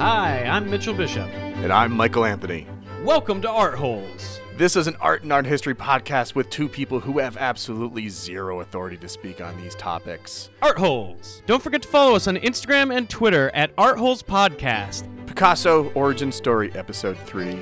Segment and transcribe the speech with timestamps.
[0.00, 1.28] Hi, I'm Mitchell Bishop.
[1.28, 2.66] And I'm Michael Anthony.
[3.04, 4.40] Welcome to Art Holes.
[4.56, 8.60] This is an art and art history podcast with two people who have absolutely zero
[8.60, 10.48] authority to speak on these topics.
[10.62, 11.42] Art Holes.
[11.44, 15.06] Don't forget to follow us on Instagram and Twitter at Art Holes Podcast.
[15.26, 17.58] Picasso Origin Story, Episode 3.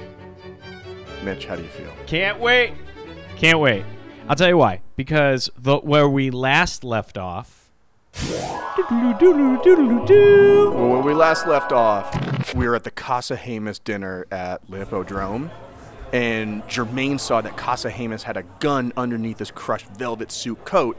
[1.24, 1.92] Mitch, how do you feel?
[2.06, 2.72] Can't wait.
[3.36, 3.84] Can't wait.
[4.28, 4.82] I'll tell you why.
[4.94, 7.57] Because the, where we last left off.
[10.74, 15.50] Well, when we last left off, we were at the Casagemas dinner at the Hippodrome,
[16.12, 20.98] and Germaine saw that Casagemas had a gun underneath his crushed velvet suit coat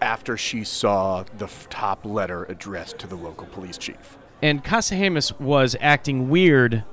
[0.00, 4.18] after she saw the f- top letter addressed to the local police chief.
[4.42, 6.84] And Casagemas was acting weird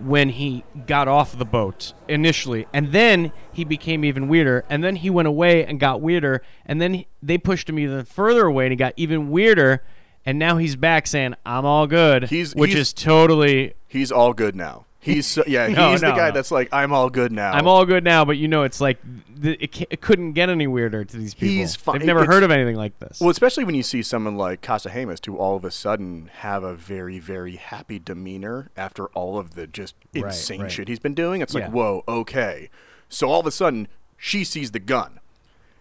[0.00, 4.96] when he got off the boat initially, and then he became even weirder, and then
[4.96, 8.66] he went away and got weirder, and then he- they pushed him even further away,
[8.66, 9.82] and he got even weirder,
[10.24, 14.32] and now he's back saying, "I'm all good," He's- which he's- is totally, He's all
[14.32, 14.86] good now.
[15.02, 16.34] He's so, yeah, No, he's the guy no.
[16.34, 17.52] that's like, I'm all good now.
[17.52, 18.98] I'm all good now, but you know, it's like
[19.42, 21.48] th- it, it couldn't get any weirder to these people.
[21.48, 23.18] He's fi- They've never it's- heard of anything like this.
[23.18, 26.74] Well, especially when you see someone like Casagemas who all of a sudden have a
[26.74, 30.70] very, very happy demeanor after all of the just Right, insane right.
[30.72, 31.40] shit he's been doing.
[31.40, 31.62] It's Yeah.
[31.64, 32.68] like, whoa, okay.
[33.08, 35.18] So all of a sudden, she sees the gun.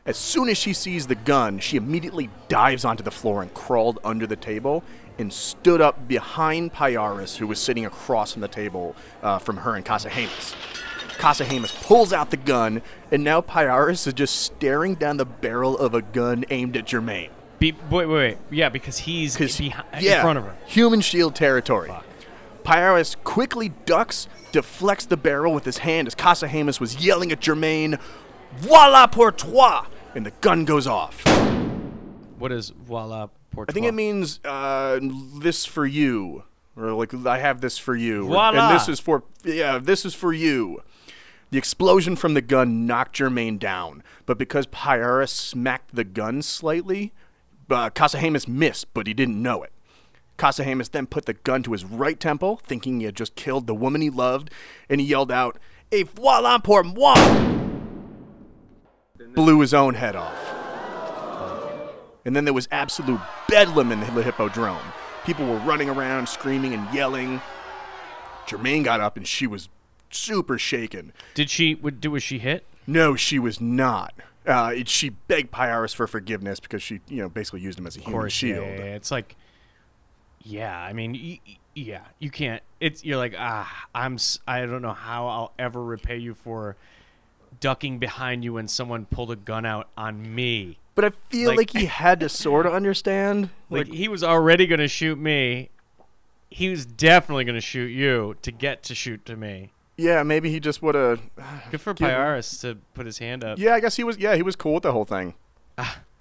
[0.06, 4.00] As soon as she sees the gun, she immediately dives onto the floor and crawled
[4.04, 4.82] under the table
[5.20, 9.76] and stood up behind Pallarès, who was sitting across from the table uh, from her
[9.76, 10.56] and Casagemas.
[11.18, 15.78] Casa Hamas pulls out the gun, and now Pallarès is just staring down the barrel
[15.78, 17.30] of a gun aimed at Germaine.
[17.60, 20.56] Be- wait, wait, wait, yeah, because he's behi- yeah, in front of her.
[20.66, 21.90] human shield territory.
[21.90, 22.06] Fuck.
[23.26, 27.98] Quickly ducks, deflects the barrel with his hand as Casagemas was yelling at Germaine,
[28.56, 31.26] "Voila pour toi!" and the gun goes off.
[32.38, 33.28] What is voila?
[33.58, 35.00] I think it means uh,
[35.40, 36.44] this for you,
[36.78, 38.68] or like I have this for you, or- Voila.
[38.68, 40.82] and this is for yeah, this is for you.
[41.52, 47.12] The explosion from the gun knocked Germaine down, but because Pallarès smacked the gun slightly,
[47.72, 47.90] uh,
[48.48, 49.72] missed, but he didn't know it.
[50.38, 53.76] Casagemas then put the gun to his right temple, thinking he had just killed the
[53.76, 54.52] woman he loved,
[54.90, 55.58] and he yelled out,
[55.92, 57.16] "Et voilà pour moi!"
[59.36, 60.59] Blew his own head off.
[62.26, 64.84] And then there was absolute bedlam in the Hippodrome.
[65.26, 67.42] People were running around, screaming and yelling.
[68.48, 69.70] Germaine got up and she was
[70.10, 71.14] super shaken.
[71.34, 71.76] Did she?
[71.76, 72.66] would- Was she hit?
[72.88, 74.14] No, she was not.
[74.48, 77.96] Uh, it, she begged Pallarès for forgiveness because she, you know, basically used him as
[77.96, 78.66] a human course, shield.
[78.66, 78.96] Yeah, yeah.
[78.96, 79.36] It's like,
[80.42, 80.78] yeah.
[80.80, 82.02] I mean, y- yeah.
[82.18, 82.64] You can't.
[82.80, 84.18] It's you're like, ah, I'm.
[84.48, 86.76] I don't know how I'll ever repay you for
[87.60, 90.80] ducking behind you when someone pulled a gun out on me.
[91.00, 93.52] But I feel Like- like, he had to sort of understand.
[93.70, 95.70] Like, Like, he was already gonna shoot me.
[96.50, 99.72] He was definitely gonna shoot you to get to shoot to me.
[99.96, 101.22] yeah, maybe he just would have.
[101.72, 103.60] Good for Pallarès to put his hand up.
[103.60, 104.18] Yeah, I guess he was.
[104.18, 105.36] Yeah, he was cool with the whole thing.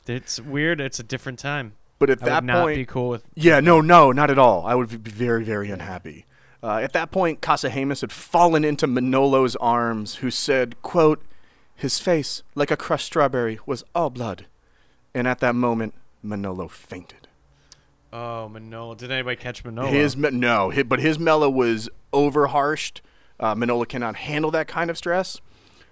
[0.06, 0.80] It's weird.
[0.80, 1.72] It's a different time.
[1.98, 3.24] But at I that would not point, be cool with.
[3.34, 4.64] Yeah, no, no, not at all.
[4.64, 6.24] I would be very, very unhappy.
[6.62, 11.20] Uh, at that point, Casagemas had fallen into Manolo's arms, who said, quote,
[11.74, 14.46] His face, like a crushed strawberry, was all blood.
[15.14, 17.28] And at that moment, Manolo fainted.
[18.12, 18.94] Oh, Manolo.
[18.94, 19.88] Did anybody catch Manolo?
[19.88, 23.00] His no, but his mellow was overharshed.
[23.40, 25.40] Uh, Manolo cannot handle that kind of stress.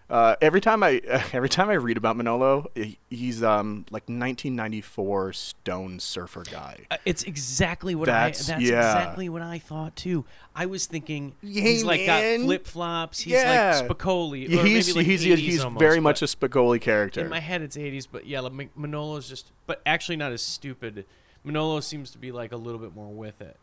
[0.09, 0.99] Uh, every time I
[1.33, 2.67] every time I read about Manolo,
[3.11, 6.87] he's um like 1994 stone surfer guy.
[6.91, 8.53] Uh, It's exactly what That's- I.
[8.55, 8.77] That's yeah.
[8.93, 10.25] exactly what I thought too.
[10.55, 12.39] I was thinking Hey, he's like man.
[12.41, 13.21] got flip flops.
[13.21, 13.81] He's Yeah.
[13.83, 14.49] like Spicoli.
[14.49, 17.21] Yeah, or he's maybe like he's 80s he's almost, very much a Spicoli character.
[17.23, 21.05] In my head, it's 80s, but yeah, like, Manolo's just, but actually not as stupid.
[21.45, 23.57] Manolo seems to be like a little bit more with it.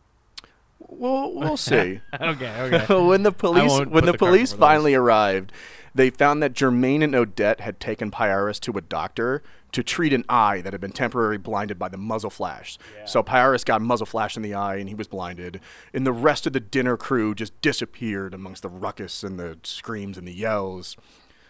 [0.78, 2.00] We'll we'll see.
[2.20, 3.04] Okay, okay.
[3.06, 5.52] when the police when the, the police finally arrived,
[5.94, 9.42] they found that Germaine and Odette had taken Pallarès to a doctor
[9.72, 12.78] to treat an eye that had been temporarily blinded by the muzzle flash.
[13.06, 15.60] So Pallarès got muzzle flash in the eye and he was blinded.
[15.92, 20.16] And the rest of the dinner crew just disappeared amongst the ruckus and the screams
[20.16, 20.96] and the yells.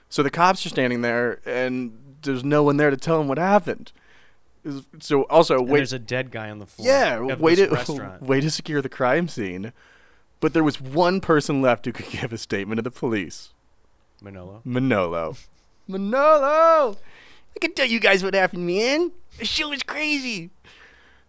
[0.08, 3.36] So the cops are standing there and there's no one there to tell them what
[3.36, 3.92] happened.
[4.64, 6.86] Is- So also And wait there's a dead guy on the floor.
[6.88, 8.22] yeah, way to restaurant.
[8.22, 9.72] way to secure the crime scene.
[10.40, 13.50] But there was one person left who could give a statement to the police.
[14.22, 14.60] Manolo.
[14.64, 15.36] Manolo.
[15.88, 16.96] Manolo!
[17.56, 19.12] I can tell you guys what happened, man.
[19.38, 20.50] The show was crazy.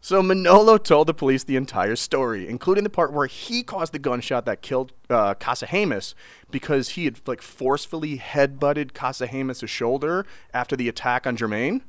[0.02, 4.00] So Manolo told the police the entire story, including the part where he caused the
[4.00, 6.14] gunshot that killed uh, Casagemas
[6.52, 11.82] because he had like forcefully headbutted Casagemas' shoulder after the attack on Germaine.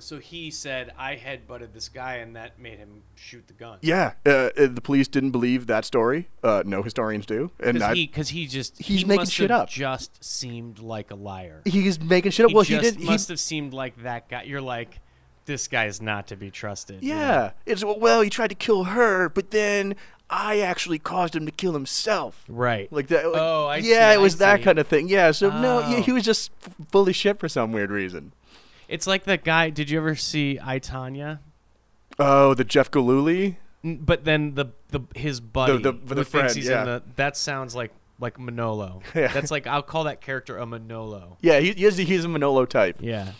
[0.00, 3.78] So he said I headbutted this guy, and that made him shoot the gun.
[3.82, 6.28] Yeah, uh, uh, the police didn't believe that story.
[6.42, 9.68] Uh, no historians do, and Because he, he just He's he making shit up.
[9.68, 11.62] Just seemed like a liar.
[11.64, 12.50] he's making shit up.
[12.50, 12.96] He well, he did.
[12.96, 14.42] He, must have seemed like that guy.
[14.44, 15.00] You're like,
[15.46, 17.02] this guy's not to be trusted.
[17.02, 17.20] you know?
[17.20, 19.94] yeah, it's well, he tried to kill her, but then
[20.28, 22.44] I actually caused him to kill himself.
[22.48, 22.92] Right.
[22.92, 23.26] Like that.
[23.30, 24.64] like- Oh, I yeah, see, it was I that see.
[24.64, 25.08] kind of thing.
[25.08, 25.30] Yeah.
[25.30, 26.02] So no, yeah, Oh.
[26.02, 28.32] he was just f- full of shit for some weird reason.
[28.88, 29.70] It's like that guy.
[29.70, 31.40] Did you ever see I Tonya?
[32.18, 33.58] Oh, the Jeff Gillooly.
[33.84, 36.80] But then the the his buddy the- who the thinks friend, he's yeah.
[36.80, 39.02] in the that sounds like like Manolo.
[39.14, 39.32] Yeah.
[39.32, 41.36] That's like I'll call that character a Manolo.
[41.40, 42.98] Yeah, he, he's, he's a Manolo type.
[43.00, 43.32] Yeah.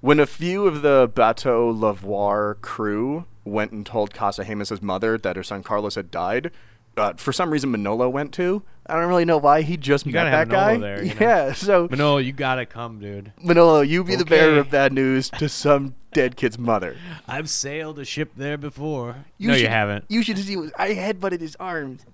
[0.00, 5.42] When a few of the Bateau Lavoir crew went and told Casagemas' mother that her
[5.42, 6.52] son Carlos had died,
[6.96, 8.62] uh, for some reason Manolo went too.
[8.88, 9.62] I don't really know why.
[9.62, 10.76] He just You met that guy.
[10.78, 11.20] there, you know?
[11.20, 13.32] Yeah, so Manolo, you gotta come, dude.
[13.42, 16.96] Manolo, you be the bearer of bad news to some dead kid's mother.
[17.26, 19.26] I've sailed a ship there before.
[19.36, 20.04] You no, should, you haven't.
[20.08, 20.56] You should see.
[20.56, 22.06] what- I headbutted his arms.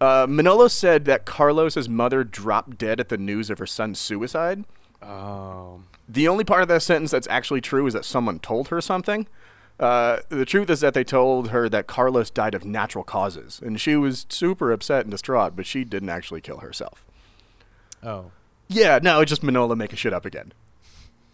[0.00, 4.64] Uh, Manolo said that Carlos's mother dropped dead at the news of her son's suicide.
[5.02, 5.80] Oh.
[6.08, 9.26] The only part of that sentence that's actually true is that someone told her something.
[9.78, 13.80] Uh, the truth is that they told her that Carlos died of natural causes, and
[13.80, 17.04] she was super upset and distraught, but she didn't actually kill herself.
[18.02, 18.32] Oh.
[18.68, 20.52] Yeah, no, it's just Manola making shit up again.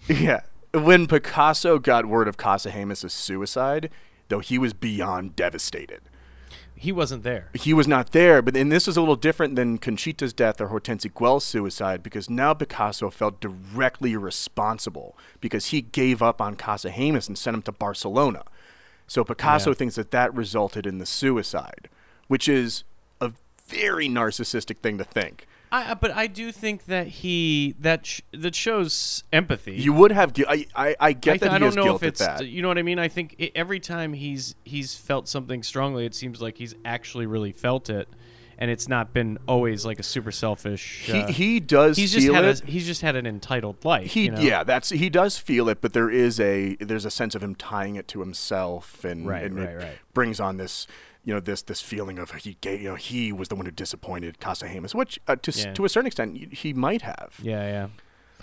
[0.06, 0.42] Yeah.
[0.72, 3.90] When Picasso got word of Casagemas' suicide,
[4.28, 6.02] though he was beyond devastated.
[6.76, 7.48] He wasn't there.
[7.54, 10.68] He was not there, but and this is a little different than Conchita's death or
[10.68, 17.28] Hortense Guel's suicide because now Picasso felt directly responsible because he gave up on Casagemas
[17.28, 18.42] and sent him to Barcelona.
[19.06, 19.74] So Picasso Yeah.
[19.74, 21.88] thinks that that resulted in the suicide,
[22.28, 22.84] which is
[23.20, 23.32] a
[23.68, 25.46] very narcissistic thing to think.
[25.74, 29.74] I, but I do think that he that sh- that shows empathy.
[29.74, 30.32] You would have.
[30.32, 32.46] gui- I I, I get I, th- that I don't has know if it's that.
[32.46, 32.98] you know what I mean.
[32.98, 37.26] I think i every time he's he's felt something strongly, it seems like he's actually
[37.26, 38.08] really felt it,
[38.58, 41.02] and it's not been always like a super selfish.
[41.06, 42.62] he uh, he does he's just feel had it.
[42.62, 44.12] a, he's just had an entitled life.
[44.12, 44.40] he you know?
[44.40, 47.54] yeah that's he does feel it but there is a there's a sense of him
[47.54, 49.98] tying it to himself and, Right, and right, it right.
[50.12, 50.86] brings on this
[51.24, 53.72] you know this this feeling of he gave, you know he was the one who
[53.72, 57.86] disappointed Casagemas which uh, to s to a certain extent he might have Yeah, yeah.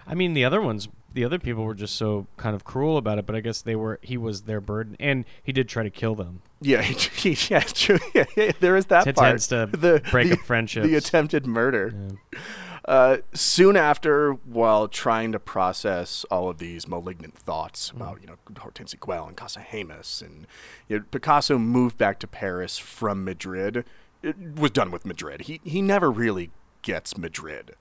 [0.07, 3.19] I mean, the other ones, the other people were just so kind of cruel about
[3.19, 3.27] it.
[3.27, 3.99] But I guess they were.
[4.01, 6.41] He was their burden, and he did try to kill them.
[6.59, 10.29] yeah he, yeah true yeah, yeah, there is that It part tends to the break
[10.29, 10.87] the, up friendships.
[10.87, 12.39] the attempted murder Yeah.
[12.85, 18.37] Uh, soon after, while trying to process all of these malignant thoughts about, you know,
[18.59, 20.47] Hortense Guel and Casagemas, and
[20.87, 23.85] you know, Picasso moved back to Paris from Madrid.
[24.23, 25.41] It was done with Madrid.
[25.41, 26.49] He he never really
[26.81, 27.75] gets Madrid.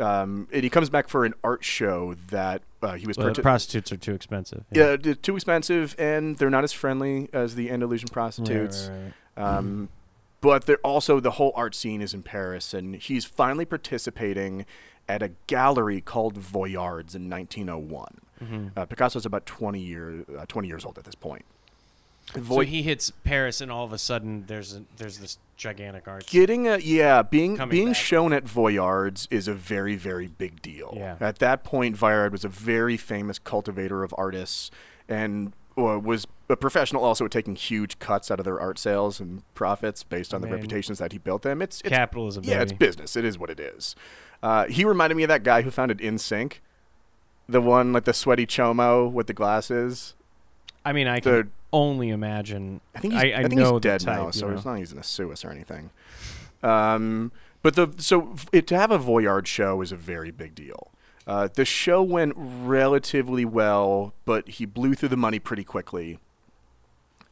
[0.00, 3.42] Um, and he comes back for an art show that uh, he was Well, parti-
[3.42, 4.64] prostitutes are too expensive.
[4.72, 8.88] yeah, too expensive, and they're not as friendly as the Andalusian prostitutes.
[8.90, 9.56] right, right.
[9.58, 9.88] Um,
[10.42, 14.66] but they're also the whole art scene is in Paris, and he's finally participating
[15.08, 18.18] at a gallery called Vollard's in 1901.
[18.44, 18.72] Mhm.
[18.76, 21.46] Uh, Picasso's about 20 years uh, 20 years old at this point.
[22.46, 26.26] So he hits Paris, and all of a sudden, there's a, there's this gigantic art.
[26.26, 27.96] Getting a yeah, being being back.
[27.96, 30.94] shown at Vollard's is a very very big deal.
[30.96, 31.16] Yeah.
[31.20, 34.70] At that point, Vollard was a very famous cultivator of artists
[35.08, 40.02] and was a professional also taking huge cuts out of their art sales and profits
[40.02, 41.62] based on the reputations that he built them.
[41.62, 42.44] It's, it's Capitalism.
[42.44, 43.16] yeah, it's business.
[43.16, 43.96] It is what it is.
[44.42, 46.54] Uh, he reminded me of that guy who founded NSYNC,
[47.48, 50.14] the one like the sweaty chomo with the glasses.
[50.84, 52.80] I mean, I can only imagine.
[52.94, 54.54] I think he's, I, I I think know he's dead type, now, so know.
[54.54, 55.90] it's not he's to sue us or anything.
[56.62, 60.90] Um, but the so it, to have a Vollard show is a very big deal.
[61.26, 66.18] Uh, the show went relatively well, but he blew through the money pretty quickly.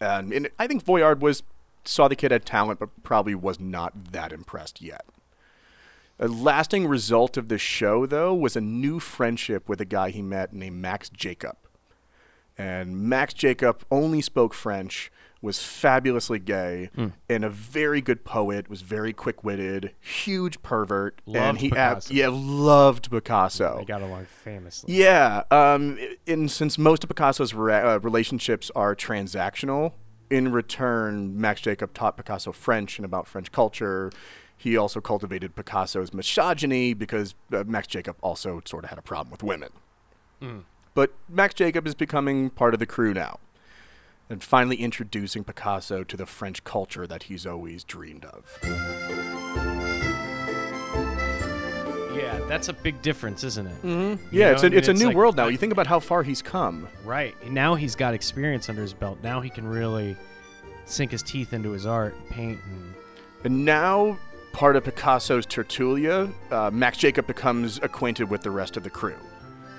[0.00, 1.42] And, and I think Vollard was
[1.84, 5.04] saw the kid had talent, but probably was not that impressed yet.
[6.18, 10.20] A lasting result of the show, though, was a new friendship with a guy he
[10.20, 11.56] met named Max Jacob.
[12.58, 15.10] And Max Jacob only spoke French,
[15.42, 17.08] was fabulously gay, Hmm.
[17.28, 21.20] and a very good poet, was very quick witted, huge pervert.
[21.26, 23.76] and Loved he ab- yeah, loved Picasso.
[23.78, 24.94] They got along famously.
[24.94, 29.92] Yeah, um, and since most of Picasso's re- uh, relationships are transactional,
[30.28, 34.12] in return, Max Jacob taught Picasso French and about French culture.
[34.56, 39.30] He also cultivated Picasso's misogyny because uh, Max Jacob also sort of had a problem
[39.32, 39.70] with women.
[40.42, 40.64] Mm.
[40.94, 43.38] But Max Jacob is becoming part of the crew now,
[44.30, 48.58] and finally introducing Picasso to the French culture that he's always dreamed of.
[52.14, 53.82] Yeah, that's a big difference, isn't it?
[53.82, 54.24] Mm-hmm.
[54.34, 55.48] Yeah, know, it's a, it's a it's new like- world now.
[55.48, 56.88] You think about how far he's come.
[57.04, 57.34] Right.
[57.50, 59.18] Now he's got experience under his belt.
[59.22, 60.16] Now he can really
[60.84, 62.94] sink his teeth into his art, paint, and
[63.44, 64.18] And now,
[64.52, 69.16] part of Picasso's Tertulia, uh, Max Jacob becomes acquainted with the rest of the crew.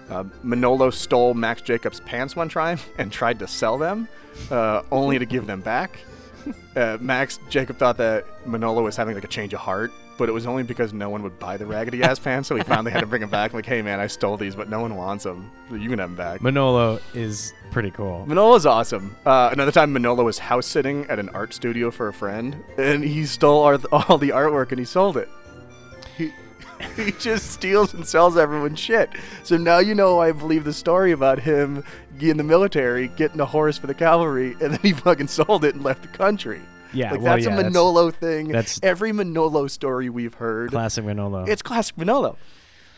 [0.09, 4.07] Uh, Manolo stole Max Jacob's pants one time and tried to sell them,
[4.49, 5.99] uh, only to give them back.
[6.75, 10.31] Uh, Max Jacob thought that Manolo was having like a change of heart, but it
[10.31, 13.01] was only because no one would buy the raggedy ass pants, so he finally had
[13.01, 13.53] to bring them back.
[13.53, 15.51] Like, hey man, I stole these, but no one wants them.
[15.69, 16.41] So you can have them back.
[16.41, 18.25] Manolo is pretty cool.
[18.25, 19.15] Manolo's awesome.
[19.25, 23.03] Uh, another time, Manolo was house sitting at an art studio for a friend, and
[23.03, 25.29] he stole our, all the artwork and he sold it.
[26.95, 29.09] He, just steals and sells everyone's shit.
[29.43, 31.83] So now you know I believe the story about him
[32.19, 35.75] in the military, getting a horse for the cavalry, and then he fucking sold it
[35.75, 36.61] and left the country.
[36.93, 38.49] Yeah, like well, that's yeah, a that's Manolo thing.
[38.49, 40.71] that's- every Manolo story we've heard.
[40.71, 41.45] Classic Manolo.
[41.45, 42.37] It's classic Manolo.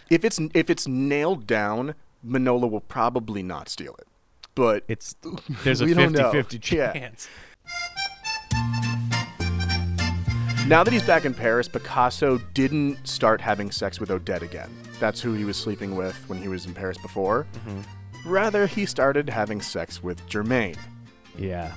[0.10, 4.08] If it's if it's nailed down, Manolo will probably not steal it.
[4.56, 5.16] But it's
[5.64, 6.32] there's a we don't know.
[6.32, 7.10] 50-50 Yeah.
[10.68, 14.70] Now that he's back in Paris, Picasso didn't start having sex with Odette again.
[14.98, 17.46] That's who he was sleeping with when he was in Paris before.
[18.26, 20.78] Rather, he started having sex with Germaine.
[21.38, 21.74] Yeah.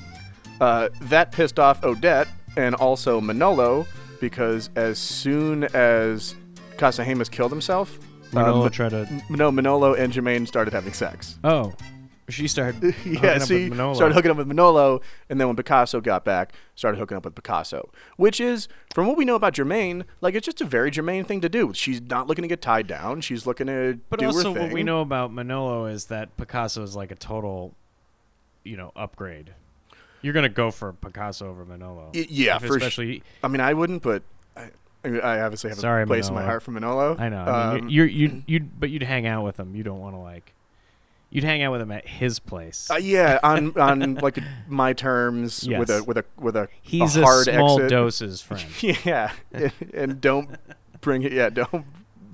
[0.61, 3.87] Uh, that pissed off Odette and also Manolo
[4.21, 6.37] because as soon as
[6.76, 7.99] Casagemas killed himself,
[8.33, 9.23] Manolo um, tried to.
[9.28, 11.38] No, Manolo and Germaine started having sex.
[11.43, 11.75] Oh,
[12.28, 12.75] she started.
[12.95, 13.95] hooking yeah, up with Manolo.
[13.95, 17.35] started hooking up with Manolo, and then when Picasso got back, started hooking up with
[17.35, 17.90] Picasso.
[18.16, 21.40] Which is, from what we know about Germaine, like it's just a very Germaine thing
[21.40, 21.73] to do.
[21.75, 23.21] She's not looking to get tied down.
[23.21, 24.62] She's looking to But do also, her thing.
[24.64, 27.75] what we know about Manolo is that Picasso is like a total,
[28.64, 29.54] you know, upgrade.
[30.23, 32.11] You're gonna go for Picasso over Manolo.
[32.14, 33.23] Y- yeah, for sh- especially.
[33.45, 34.23] I mean, I wouldn't, but
[34.56, 34.71] I,
[35.04, 37.16] I, obviously have Sorry, a place in my heart for Manolo.
[37.16, 37.42] I know.
[37.42, 39.76] I mean, Um, you, you're you you but you'd hang out with him.
[39.76, 40.52] You don't want to like.
[41.30, 42.88] You'd hang out with him at his place.
[42.90, 47.21] Uh, yeah, on on like my terms with a with a with a He's a
[47.21, 47.90] a, hard small exit.
[47.90, 48.64] doses friend.
[48.83, 50.50] Yeah, and, and don't
[51.00, 51.33] bring it.
[51.33, 51.85] Yeah, don't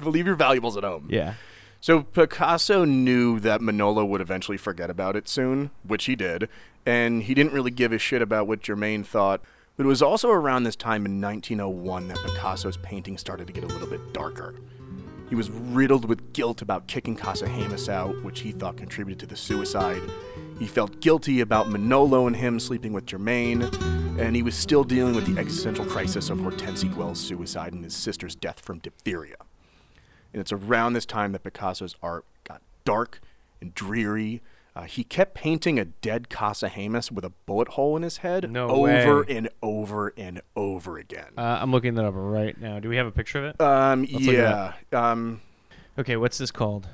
[0.05, 1.07] leave your valuables at home.
[1.11, 1.35] yeah.
[1.81, 6.49] So Picasso knew that Manolo would eventually forget about it soon, which he did,
[6.87, 9.41] and he didn't really give a shit about what Germaine thought.
[9.77, 13.65] But it was also around this time in 1901 that Picasso's painting started to get
[13.65, 14.55] a little bit darker.
[15.33, 19.35] He was riddled with guilt about kicking Casagemas out, which he thought contributed to the
[19.35, 20.03] suicide.
[20.59, 23.63] He felt guilty about Manolo and him sleeping with Germaine,
[24.19, 27.97] and he was still dealing with the existential crisis of Hortense Guel's suicide and his
[27.97, 29.37] sister's death from diphtheria.
[30.35, 33.19] And it's around this time that Picasso's art got dark
[33.63, 34.43] and dreary.
[34.75, 38.69] Uh, he kept painting a dead Casagemas with a bullet hole in his head No
[38.71, 39.25] over way.
[39.29, 41.33] and over and over again.
[41.37, 42.81] Uh, I'm looking that up right now.
[42.81, 43.61] Do we have a picture of it?
[43.61, 44.73] um, look it yeah.
[44.93, 45.41] Um,
[45.99, 46.89] Okay, what's this called?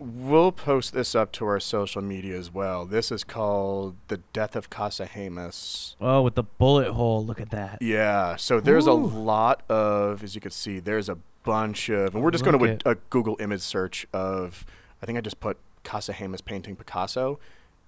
[0.00, 2.86] we'll post this up to our social media as well.
[2.86, 5.96] This is called The Death of Casagemas.
[6.00, 7.24] Oh, with the bullet hole.
[7.26, 7.82] Look at that.
[7.82, 12.22] Yeah, so there's a lot of, as you can see, there's a bunch of, and
[12.22, 14.64] we're just going to a Google image search of,
[15.02, 17.38] I think I just put Casagemas painting Picasso,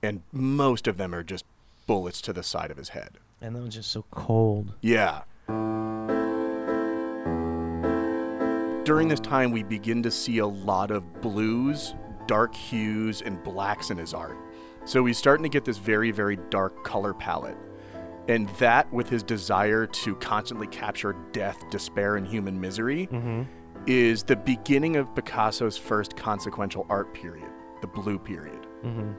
[0.02, 1.44] and most of them are just
[1.86, 3.18] bullets to the side of his head.
[3.40, 4.74] And that was just so cold.
[4.80, 5.22] Yeah.
[8.84, 11.94] During this time, we begin to see a lot of blues,
[12.26, 14.36] dark hues, and blacks in his art.
[14.84, 17.56] So he's starting to get this very, very dark color palette.
[18.28, 23.42] And that, with his desire to constantly capture death, despair, and human misery, Mm-hmm.
[23.86, 27.48] is the beginning of Picasso's first consequential art period,
[27.80, 28.66] the blue period.
[28.84, 29.12] Mm-hmm.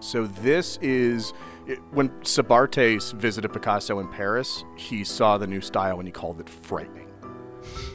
[0.00, 1.32] So this is
[1.66, 6.40] it, when Sabartes visited Picasso in Paris, he saw the new style and he called
[6.40, 7.08] it frightening.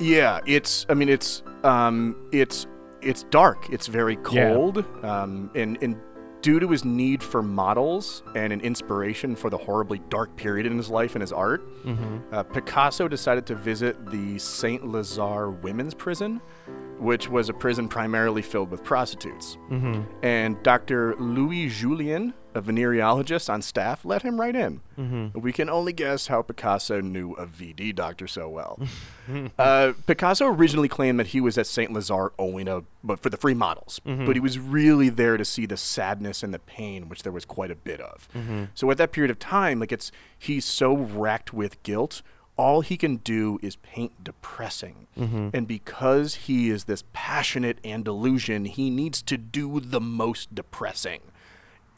[0.00, 2.66] Yeah, it's I mean it's um it's
[3.00, 3.70] it's dark.
[3.70, 4.52] It's very Yeah.
[4.52, 4.84] cold.
[5.04, 5.96] Um and and
[6.42, 10.76] due to his need for models and an inspiration for the horribly dark period in
[10.76, 12.34] his life and his art, Mm-hmm.
[12.34, 16.40] uh, Picasso decided to visit the Saint Lazare women's prison,
[16.98, 19.56] which was a prison primarily filled with prostitutes.
[19.70, 20.02] Mm-hmm.
[20.24, 21.14] And Dr.
[21.16, 24.80] Louis Jullien, a venereologist on staff, let him right in.
[24.98, 25.40] Mm-hmm.
[25.40, 28.78] We can only guess how Picasso knew a VD doctor so well.
[29.58, 33.36] uh, Picasso originally claimed that he was at Saint Lazare owing a, but for the
[33.36, 34.24] free models, Mhm.
[34.26, 37.44] but he was really there to see the sadness and the pain, which there was
[37.44, 38.28] quite a bit of.
[38.34, 38.64] Mm-hmm.
[38.74, 42.22] So at that period of time, like it's he's so racked with guilt,
[42.56, 45.06] all he can do is paint depressing.
[45.18, 45.48] Mm-hmm.
[45.52, 51.20] And because he is this passionate and delusion, he needs to do the most depressing.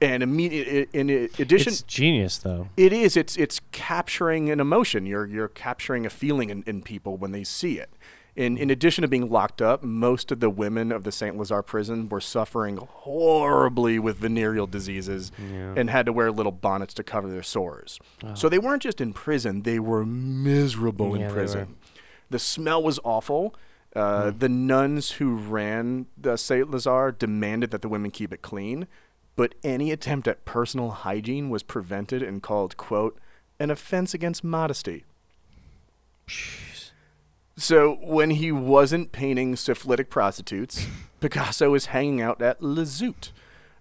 [0.01, 2.69] And immediate in addition, It's genius, though.
[2.77, 3.17] it is.
[3.17, 5.07] It's it's capturing an emotion.
[5.07, 7.89] You're you're capturing a feeling in, in people when they see it.
[8.37, 11.37] In, in addition to being locked up, most of the women of the St.
[11.39, 15.73] Lazare prison were suffering horribly with venereal diseases Yeah.
[15.75, 17.99] and had to wear little bonnets to cover their sores.
[18.35, 21.77] So they weren't just in prison, they were miserable Yeah, in prison.
[22.29, 23.55] The smell was awful.
[23.95, 24.39] Uh, Hmm.
[24.39, 26.71] The nuns who ran the St.
[26.71, 28.87] Lazare demanded that the women keep it clean,
[29.37, 33.19] but any attempt at personal hygiene was prevented and called, quote,
[33.59, 35.05] an offense against modesty.
[37.57, 40.87] So when he wasn't painting syphilitic prostitutes,
[41.21, 43.33] Picasso was hanging out at Le Zut,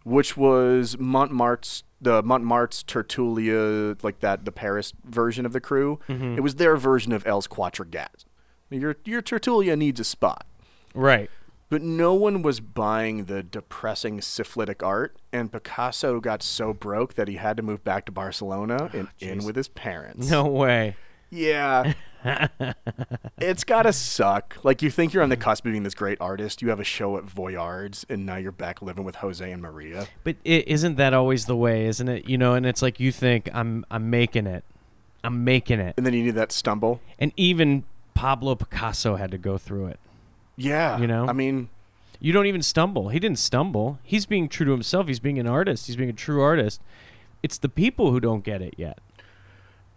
[0.04, 6.00] which was Montmartre's the Montmartre's Tertulia, like that, the Paris version of the crew.
[6.08, 6.38] Mm-hmm.
[6.38, 8.26] It was their version of Els Quatre Gats.
[8.70, 10.46] Your your Tertulia needs a spot.
[10.94, 11.30] Right.
[11.68, 17.28] But no one was buying the depressing syphilitic art, and Picasso got so broke that
[17.28, 20.30] he had to move back to Barcelona oh, and in with his parents.
[20.30, 20.96] No way.
[21.32, 21.94] Yeah.
[23.38, 24.58] it's gotta suck.
[24.64, 26.84] Like you think you're on the cusp of being this great artist, you have a
[26.86, 30.08] show at Vollard's, and now you're back living with Jose and Maria.
[30.24, 32.28] But is isn't that always the way, isn't it?
[32.28, 34.64] You know, and it's like you think I'm I'm making it.
[35.24, 35.96] I'm making it.
[35.98, 37.02] And then you need that stumble.
[37.18, 40.00] And even Pablo Picasso had to go through it.
[40.56, 41.00] Yeah.
[41.00, 41.28] You know?
[41.28, 41.70] I mean,
[42.20, 43.10] You don't even stumble.
[43.10, 44.00] He didn't stumble.
[44.04, 45.08] He's being true to himself.
[45.08, 45.88] He's being an artist.
[45.88, 46.82] He's being a true artist.
[47.44, 49.00] It's the people who don't get it yet.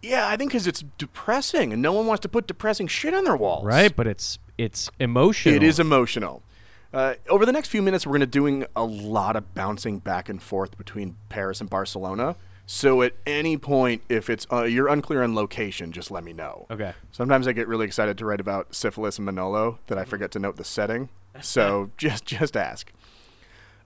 [0.01, 3.23] Yeah, I think because it's depressing, and no one wants to put depressing shit on
[3.23, 3.65] their walls.
[3.65, 3.95] Right?
[3.95, 5.55] But it's it's emotional.
[5.55, 6.43] It is emotional.
[6.91, 10.27] Uh, over the next few minutes, we're going to doing a lot of bouncing back
[10.27, 12.35] and forth between Paris and Barcelona.
[12.65, 16.67] So at any point, if it's uh, you're unclear on location, just let me know.
[16.69, 16.93] Okay.
[17.11, 20.39] Sometimes I get really excited to write about syphilis and Manolo that I forget to
[20.39, 21.09] note the setting.
[21.41, 22.91] So just just ask.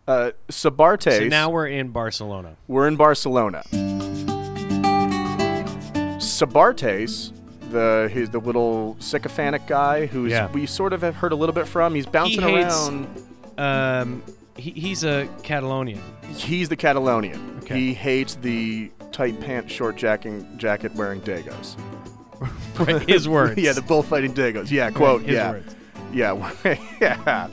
[0.06, 1.18] Uh, Sabartes.
[1.18, 2.58] So now we're in Barcelona.
[2.68, 3.64] We're in Barcelona.
[6.40, 7.32] Sabartes,
[7.72, 10.52] the his the little sycophantic guy who's Yeah.
[10.52, 11.96] we sort of have heard a little bit from.
[11.96, 13.08] He's bouncing He hates- around.
[13.58, 14.24] Um,
[14.58, 16.02] he, he's a Catalonian.
[16.36, 17.60] He's the Catalonian.
[17.64, 17.80] Okay.
[17.80, 21.76] He hates the tight pants, short jacket, jacket wearing Dagos.
[22.80, 23.56] Right, his words.
[23.62, 24.72] yeah, the bullfighting Dagos.
[24.72, 25.22] Yeah, quote.
[25.22, 25.76] his yeah, words.
[26.12, 27.48] yeah, yeah.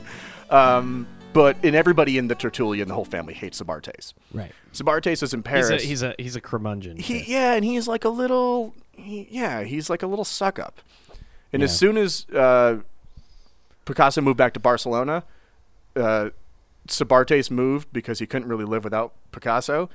[0.49, 4.13] Um, but and everybody in the Tertulia and the whole family hates Sabartes.
[4.33, 4.51] right.
[4.73, 5.83] Sabartes is in Paris.
[5.83, 6.97] He's a he's a he's a curmudgeon.
[6.97, 10.79] He yeah, and he's like a little he, yeah, he's like a little suck up.
[11.53, 12.77] And as soon as uh,
[13.83, 15.23] Picasso moved back to Barcelona,
[15.97, 16.29] uh,
[16.87, 19.89] Sabartes moved because he couldn't really live without Picasso.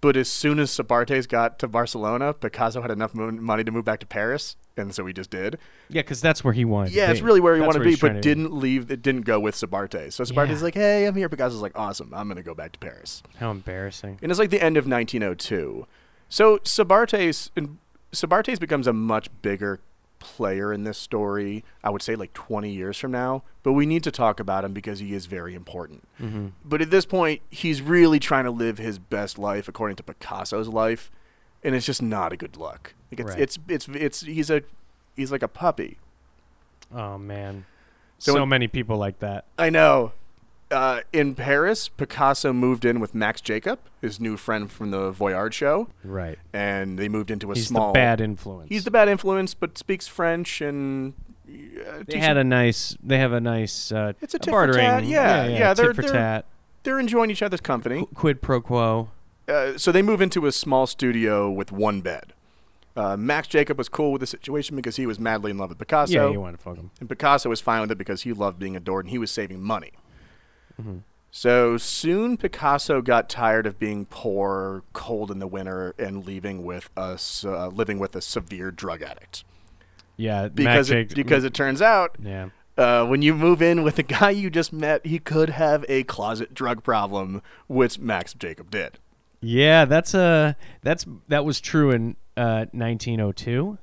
[0.00, 3.84] But as soon as Sabartes got to Barcelona, Picasso had enough mo- money to move
[3.86, 5.58] back to Paris, and so he just did.
[5.88, 6.88] yeah, because that's where he wanted.
[6.90, 6.98] To be.
[6.98, 7.26] Yeah, to it's be.
[7.26, 8.90] really where he That's wanted to be, but to didn't leave.
[8.90, 10.12] It didn't go with Sabartes.
[10.12, 10.64] So Sabartes is Yeah.
[10.64, 14.18] like, "Hey, I'm here." Picasso's like, "Awesome, I'm gonna go back to Paris." How embarrassing.
[14.22, 15.86] and it's like the end of 1902.
[16.28, 17.78] So Sabartes and
[18.12, 19.80] Sabartes becomes a much bigger
[20.26, 21.64] player in this story.
[21.84, 24.72] I would say like 20 years from now, but we need to talk about him
[24.72, 26.06] because he is very important.
[26.20, 26.48] Mm-hmm.
[26.64, 30.68] But at this point, he's really trying to live his best life according to Picasso's
[30.68, 31.10] life,
[31.62, 32.94] and it's just not a good look.
[33.10, 33.40] Like it's Right.
[33.40, 34.62] it's, it's it's he's a
[35.14, 35.98] he's like a puppy.
[36.94, 37.64] Oh man,
[38.18, 39.44] So so, when- many people like that.
[39.58, 40.12] I know.
[40.68, 45.52] Uh, in Paris, Picasso moved in with Max Jacob, his new friend from the Vollard
[45.52, 46.38] show, Right.
[46.52, 48.68] and they moved into a He's small the bad influence.
[48.68, 51.14] He's the bad influence, but speaks French and.
[51.48, 52.96] Uh, They had a nice.
[53.00, 53.92] They have a nice.
[53.92, 54.78] Uh, It's a for bartering.
[54.84, 55.58] tat, yeah, yeah.
[55.58, 56.44] yeah, they're- tit for they're- tat.
[56.82, 58.00] they're enjoying each other's company.
[58.00, 59.10] Qu- Quid pro quo.
[59.48, 62.32] Uh, so they move into a small studio with one bed.
[62.96, 65.78] Uh, Max Jacob was cool with the situation because he was madly in love with
[65.78, 66.90] Picasso, yeah, you want to fuck him.
[66.98, 69.60] and Picasso was fine with it because he loved being adored and he was saving
[69.62, 69.92] money.
[70.80, 70.98] Mm-hmm.
[71.30, 76.88] So soon, Picasso got tired of being poor, cold in the winter, and leaving with
[76.96, 79.44] a uh, living with a severe drug addict.
[80.16, 82.48] Yeah, Because it, because it turns out yeah.
[82.78, 86.04] uh, when you move in with a guy you just met, he could have a
[86.04, 88.98] closet drug problem, which Max Jacob did.
[89.42, 93.76] Yeah, that's a that's that was true in uh, 1902.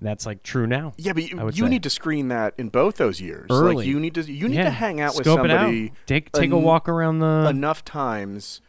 [0.00, 0.92] That's like true now.
[0.98, 3.48] Yeah, but you, you need to screen that in both those years.
[3.48, 3.86] Like Early.
[3.86, 4.64] you need to you need yeah.
[4.64, 5.60] to hang out with Scope it out.
[5.62, 7.46] somebody Take take a walk around the.
[7.48, 8.60] enough times,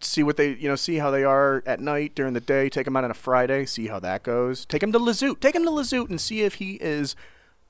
[0.00, 2.68] see what they you know see how they are at night during the day.
[2.68, 4.66] Take them out on a Friday, see how that goes.
[4.66, 5.40] Take him to Le Zut.
[5.40, 7.16] Take him to Le Zut and see if he is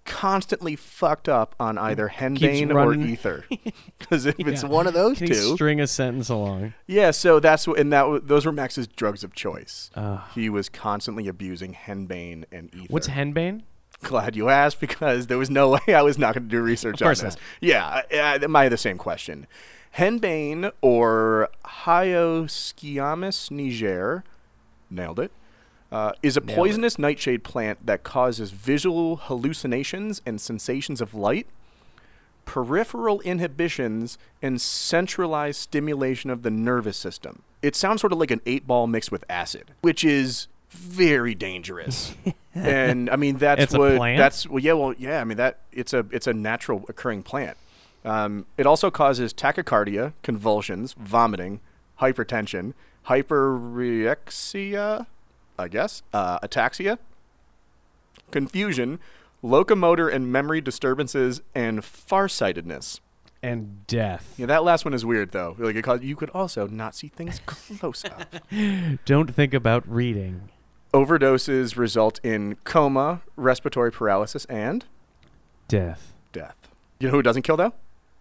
[0.04, 3.44] constantly fucked up on either henbane or ether.
[3.98, 6.74] Because if it's one of those Can two, string a sentence along?
[6.86, 9.90] Yeah, so that's what, and that those were Max's drugs of choice.
[9.94, 12.86] Uh, he was constantly abusing henbane and ether.
[12.90, 13.62] what's henbane?
[14.02, 17.00] Glad you asked because there was no way I was not going to do research
[17.00, 17.22] on this.
[17.22, 17.38] not.
[17.60, 19.46] Yeah, I, I, am I the same question?
[19.96, 24.24] Henbane or Hyoscyamus niger,
[24.90, 25.30] nailed it.
[25.92, 31.46] Uh, is a poisonous nightshade plant that causes visual hallucinations and sensations of light,
[32.46, 37.42] peripheral inhibitions, and centralized stimulation of the nervous system.
[37.60, 42.14] It sounds sort of like an eight ball mixed with acid, which is very dangerous.
[42.54, 44.18] and I mean that's It's a what plant?
[44.18, 47.58] that's well yeah well yeah I mean that it's a it's a natural occurring plant.
[48.04, 51.60] Um, it also causes tachycardia, convulsions, vomiting,
[52.00, 52.72] hypertension,
[53.06, 55.06] hyperrexia,
[55.62, 56.98] I guess, uh, ataxia,
[58.30, 58.98] confusion,
[59.42, 63.00] locomotor and memory disturbances, and farsightedness.
[63.42, 64.34] And death.
[64.36, 65.56] Yeah, that last one is weird though.
[65.58, 68.34] Like it caused, you could also not see things close up.
[69.04, 70.48] Don't think about reading.
[70.94, 74.84] Overdoses result in coma, respiratory paralysis, and
[75.66, 76.12] Death.
[76.32, 76.54] death.
[77.00, 77.72] You know who doesn't kill though?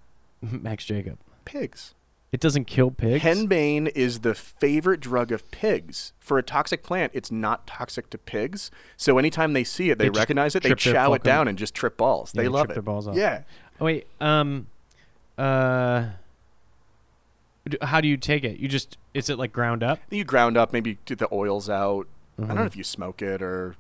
[0.41, 1.19] Max Jacob.
[1.45, 1.93] Pigs.
[2.32, 3.24] It doesn't kill pigs.
[3.26, 6.13] Henbane is the favorite drug of pigs.
[6.20, 8.72] For a toxic plant, it's not toxic to pigs.
[8.96, 11.30] So anytime they see it, they, They recognize it, they trip their chow it fucking-
[11.30, 12.32] down and just trip balls.
[12.34, 12.74] Yeah, they love trip it.
[12.76, 13.15] their balls off.
[13.17, 13.44] Yeah.
[13.82, 14.08] Oh, wait.
[14.22, 14.67] Um.
[15.38, 16.06] Uh.
[17.67, 18.60] d- How do you take it?
[18.60, 22.08] You just is it like ground up You ground up, maybe get the oils out.
[22.41, 22.67] I don't know Mhm.
[22.67, 23.76] if you smoke it or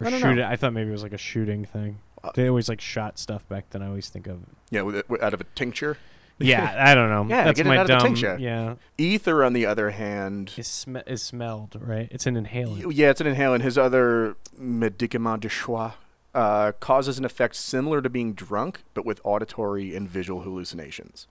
[0.00, 0.42] or I don't shoot know.
[0.42, 0.46] it?
[0.46, 1.98] I thought maybe it was like a shooting thing.
[2.24, 3.82] Uh, They always like shot stuff back then.
[3.82, 4.40] I always think of.
[4.70, 5.96] yeah, with it, out of a tincture.
[6.40, 7.26] Yeah, I don't know.
[7.32, 8.02] Yeah, That's get it my out of the dumb.
[8.06, 8.36] tincture.
[8.40, 12.08] Yeah, Ether, on the other hand, is sm- is smelled right.
[12.10, 12.92] It's an inhalant.
[12.94, 13.62] yeah, it's an inhalant.
[13.62, 15.92] His other médicament de choix
[16.34, 21.28] uh, causes an effect similar to being drunk, but with auditory and visual hallucinations.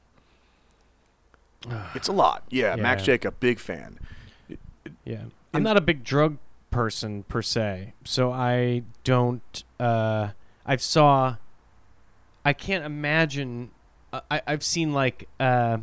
[1.95, 2.43] It's a lot.
[2.49, 3.05] Yeah, Max Yeah.
[3.05, 3.99] Jacob, big fan.
[5.05, 5.23] Yeah.
[5.23, 6.37] I'm And- not a big drug
[6.71, 10.29] person per se, so I don't uh
[10.65, 11.35] I've saw
[12.45, 13.69] I can't imagine
[14.29, 15.77] I I've seen like uh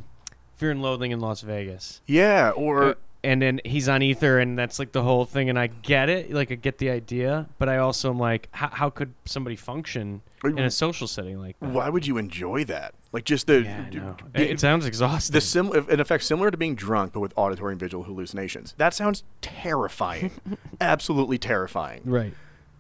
[0.57, 2.01] Fear and Loathing in Las Vegas.
[2.07, 5.59] Yeah, or Uh, and then he's on ether and that's like the whole thing and
[5.59, 8.91] I get it, like I get the idea, but I also am like how how
[8.91, 11.69] could somebody function in a social setting like that?
[11.71, 12.95] why would you enjoy that?
[13.13, 14.17] Like just the Yeah, I d- know.
[14.35, 15.35] It, it sounds exhausting.
[15.35, 18.75] the sim- an effect similar to being drunk, but with auditory and visual hallucinations.
[18.79, 20.31] That sounds terrifying.
[20.81, 22.03] Absolutely terrifying.
[22.05, 22.33] right.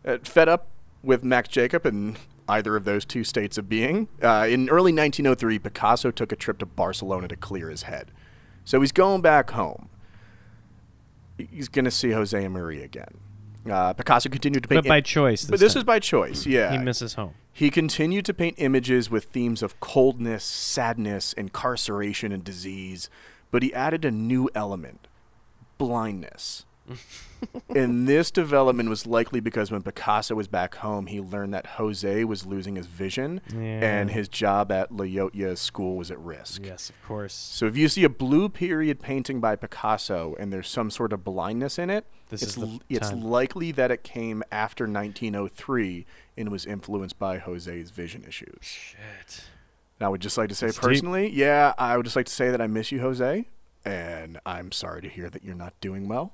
[0.05, 0.69] Uh, fed up
[1.03, 2.17] with Max Jacob and
[2.51, 6.59] either of those two states of being, uh, in early 1903, Picasso took a trip
[6.59, 8.11] to Barcelona to clear his head.
[8.65, 9.89] So he's going back home.
[11.39, 13.19] He's going to see Jose and Maria again.
[13.69, 14.85] Uh, Picasso continued to paint.
[14.85, 15.45] But by choice.
[15.45, 15.81] but this time.
[15.81, 16.47] is by choice.
[16.47, 17.35] Yeah, he misses home.
[17.53, 23.11] he continued to paint images with themes of coldness, sadness, incarceration, and disease,
[23.51, 25.09] but he added a new element
[25.79, 26.65] blindness.
[27.75, 32.25] And this development was likely because when Picasso was back home, he learned that Jose
[32.25, 36.62] was losing his vision and his job at Llotja school was at risk.
[36.64, 37.33] Yes, of course.
[37.33, 41.25] So if you see a blue period painting by Picasso and there's some sort of
[41.25, 46.05] blindness in it, This it's, l- it's likely that it came after 1903
[46.37, 48.59] and was influenced by Jose's vision issues.
[48.62, 49.45] Shit.
[49.99, 50.83] And I would just like to say That's deep.
[50.83, 53.47] personally, yeah, I would just like to say that I miss you, Jose,
[53.85, 56.33] and I'm sorry to hear that you're not doing well.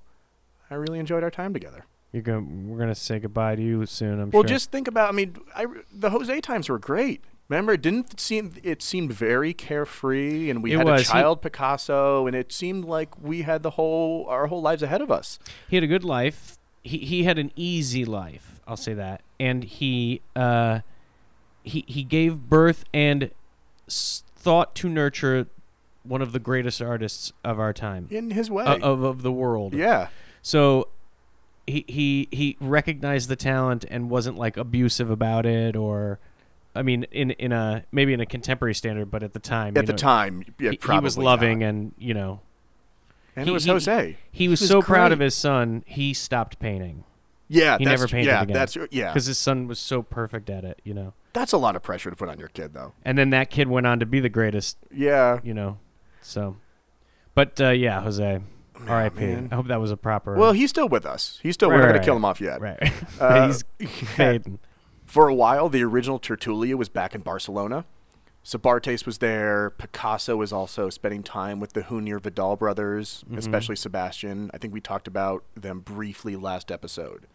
[0.71, 1.85] I really enjoyed our time together.
[2.13, 2.69] You're going.
[2.69, 4.21] We're gonna say goodbye to you soon.
[4.21, 4.41] I'm sure.
[4.41, 4.49] Well, sure.
[4.57, 5.09] just think about.
[5.09, 7.23] I mean, I, the Jose times were great.
[7.49, 11.01] Remember, it didn't seem it seemed very carefree, and we It had was.
[11.03, 14.83] a He- child Picasso, and it seemed like we had the whole our whole lives
[14.83, 15.39] ahead of us.
[15.69, 16.59] he had a good life.
[16.83, 18.61] He he had an easy life.
[18.67, 19.21] I'll say that.
[19.39, 20.81] And he uh,
[21.63, 23.31] he he gave birth and
[23.87, 25.47] s- thought to nurture
[26.03, 29.33] one of the greatest artists of our time, In his way, uh, of of the
[29.33, 29.75] world.
[29.75, 30.09] yeah,
[30.47, 30.87] So
[31.67, 36.21] he he he recognized the talent and wasn't like abusive about it or
[36.73, 39.83] I mean in in a maybe in a contemporary standard but at the time at
[39.83, 41.67] you the know, time, yeah, he, he was loving not.
[41.67, 42.39] and you know
[43.35, 44.17] and he- it was he- Jose.
[44.31, 47.03] he was, was so proud of his son he stopped painting
[47.49, 48.55] Yeah, he that's, never painted yeah, again.
[48.55, 49.09] that's yeah.
[49.13, 52.11] because his son was so perfect at it you know That's a lot of pressure
[52.11, 52.93] to put on your kid, though.
[53.05, 55.79] and then that kid went on to be the greatest Yeah, you know
[56.21, 56.55] so
[57.35, 58.41] but uh, yeah Jose
[58.87, 59.21] R.I.P.
[59.25, 59.49] man.
[59.51, 61.39] I hope that was a proper Well, he's still with us.
[61.43, 61.71] He's still.
[61.71, 62.61] Right, we're not right, gonna kill him off yet.
[62.61, 62.79] right
[63.21, 63.47] Uh,
[63.79, 64.59] he's fading
[65.05, 67.85] For a while, the original Tertulia was back in Barcelona.
[68.45, 69.71] Sabartes was there.
[69.71, 73.39] Picasso was also spending time with the Junyer Vidal brothers, Mm-hmm.
[73.39, 74.51] especially Sebastian.
[74.55, 77.27] I think we talked about them briefly last episode.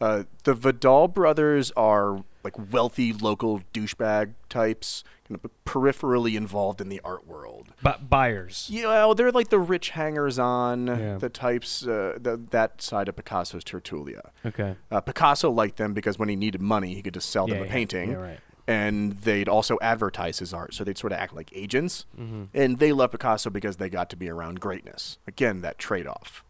[0.00, 6.88] Uh, the Vidal brothers are like wealthy local douchebag types, kind of peripherally involved in
[6.90, 7.68] the art world.
[7.82, 11.16] but buyers Yeah, well, they're like the rich hangers-on, Yeah.
[11.18, 14.30] the types, uh, the, that side of Picasso's Tertulia.
[14.44, 17.56] okay Uh, Picasso liked them because when he needed money, he could just sell them
[17.56, 18.14] Yeah, a yeah, painting.
[18.16, 18.40] right.
[18.66, 22.06] And they'd also advertise his art, so they'd sort of act like agents.
[22.18, 22.44] Mm-hmm.
[22.54, 25.18] And they loved Picasso because they got to be around greatness.
[25.26, 26.42] Again, that trade-off.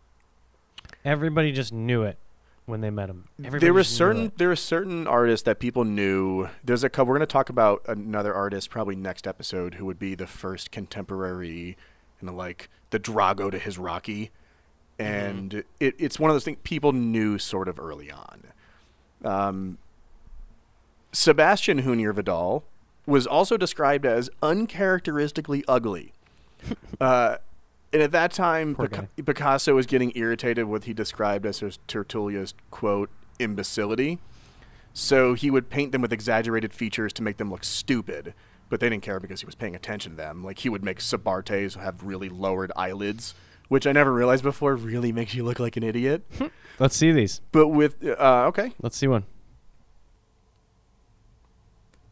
[1.04, 2.18] Everybody just knew it.
[2.66, 3.29] When they met him.
[3.38, 6.48] Everybody there were certain there were certain artists that people knew.
[6.64, 7.11] There's a couple.
[7.11, 10.70] We're going to talk about another artist probably next episode who would be the first
[10.70, 11.77] contemporary,
[12.20, 14.31] you know, like the Drago to his Rocky,
[14.98, 15.12] Mm-hmm.
[15.38, 18.44] and it, it's one of those things people knew sort of early on.
[19.24, 19.79] Um,
[21.12, 22.64] Sebastian Junyer Vidal
[23.07, 26.12] was also described as uncharacteristically ugly.
[27.00, 27.38] uh,
[27.94, 31.78] and at that time, Pica- Picasso was getting irritated with what he described as his
[31.88, 34.18] Tertulia's quote imbecility.
[34.92, 38.35] So he would paint them with exaggerated features to make them look stupid,
[38.68, 40.44] but they didn't care because he was paying attention to them.
[40.44, 43.35] Like he would make Sabartes have really lowered eyelids,
[43.68, 46.22] which I never realized before really makes you look like an idiot.
[46.78, 47.40] Let's see these.
[47.52, 49.24] but with uh, okay, Let's see one.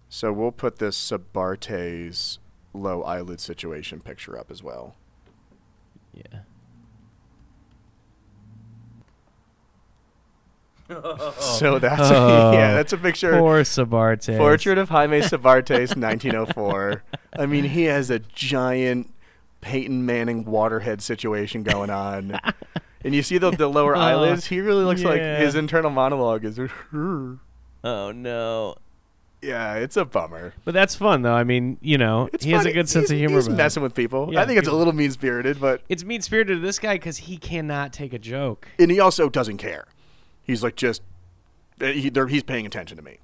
[0.08, 2.38] so we'll put this Sabartes
[2.72, 4.94] low eyelid situation picture up as well.
[6.14, 6.22] Yeah.
[11.40, 13.38] So that's Oh, yeah, that's a picture.
[13.38, 14.36] Poor Sabarte.
[14.36, 17.02] Portrait of Jaime Sabartes, 1904.
[17.38, 19.08] I mean, he has a giant
[19.62, 22.38] Peyton Manning waterhead situation going on.
[23.04, 24.46] and you see the, the lower Oh, eyelids?
[24.46, 26.58] He really looks like his internal monologue is.
[26.60, 27.38] Oh
[28.12, 28.76] no.
[29.42, 30.54] Yeah, it's a bummer.
[30.64, 31.34] But that's fun though.
[31.34, 32.74] I mean, you know, It's he has a funny.
[32.74, 33.34] good sense he's, of humor.
[33.36, 33.62] He's about it.
[33.62, 34.30] messing with people.
[34.32, 36.94] Yeah, I think it's a little mean spirited, but It's mean spirited to this guy
[36.94, 38.68] because he cannot take a joke.
[38.78, 39.86] and he also doesn't care.
[40.44, 41.02] He's like just
[41.80, 43.18] uh, he, he's paying attention to me.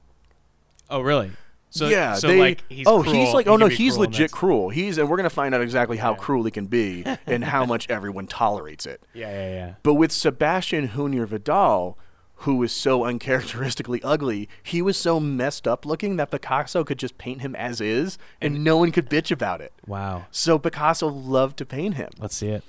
[0.90, 1.30] Oh really?
[1.70, 4.30] So yeah, So they, like he's oh, cruel, he's like, oh no, he's cruel legit
[4.32, 4.70] cruel.
[4.70, 6.16] He's, and we're gonna find out exactly how Yeah.
[6.16, 9.02] cruel he can be and how much everyone tolerates it.
[9.14, 9.74] Yeah, yeah, yeah.
[9.82, 11.98] But with Sebastian Junyer Vidal,
[12.42, 17.18] who is so uncharacteristically ugly, he was so messed up looking that Picasso could just
[17.18, 19.72] paint him as is, and, no one could bitch about it.
[19.86, 20.26] Wow.
[20.30, 22.10] So Picasso loved to paint him.
[22.18, 22.64] Let's see it.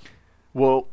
[0.54, 0.88] Well,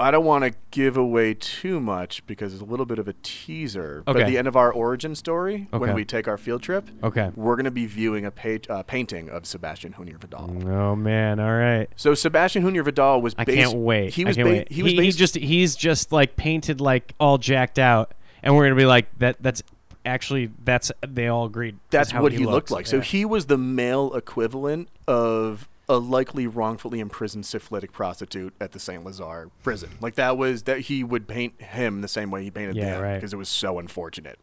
[0.00, 3.12] I don't want to give away too much because it's a little bit of a
[3.22, 4.02] teaser.
[4.04, 7.30] But at the end of our origin story, when we take our field trip, Okay.
[7.36, 10.50] we're going to be viewing a page, uh, painting of Sebastian Junyer Vidal.
[10.66, 11.38] Oh man.
[11.38, 11.88] All right.
[11.96, 13.34] So Sebastian Junyer Vidal was.
[13.38, 14.14] I bas- can't wait.
[14.14, 14.36] He was.
[14.36, 14.72] ba- wait.
[14.72, 14.92] He was.
[14.92, 18.12] he, based, just he's just like painted like all jacked out,
[18.42, 19.36] and we're gonna be like that.
[19.40, 19.62] That's
[20.04, 21.76] actually that's they all agreed.
[21.90, 22.70] That's how what he, looked looks.
[22.72, 22.86] like.
[22.86, 28.78] So he was the male equivalent of a likely wrongfully imprisoned syphilitic prostitute at the
[28.78, 29.90] Saint Lazare prison.
[30.00, 33.02] Like that was that he would paint him the same way he painted Yeah, them
[33.02, 33.14] right.
[33.16, 34.38] because it was so unfortunate.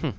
[0.00, 0.06] Hmm.
[0.06, 0.14] and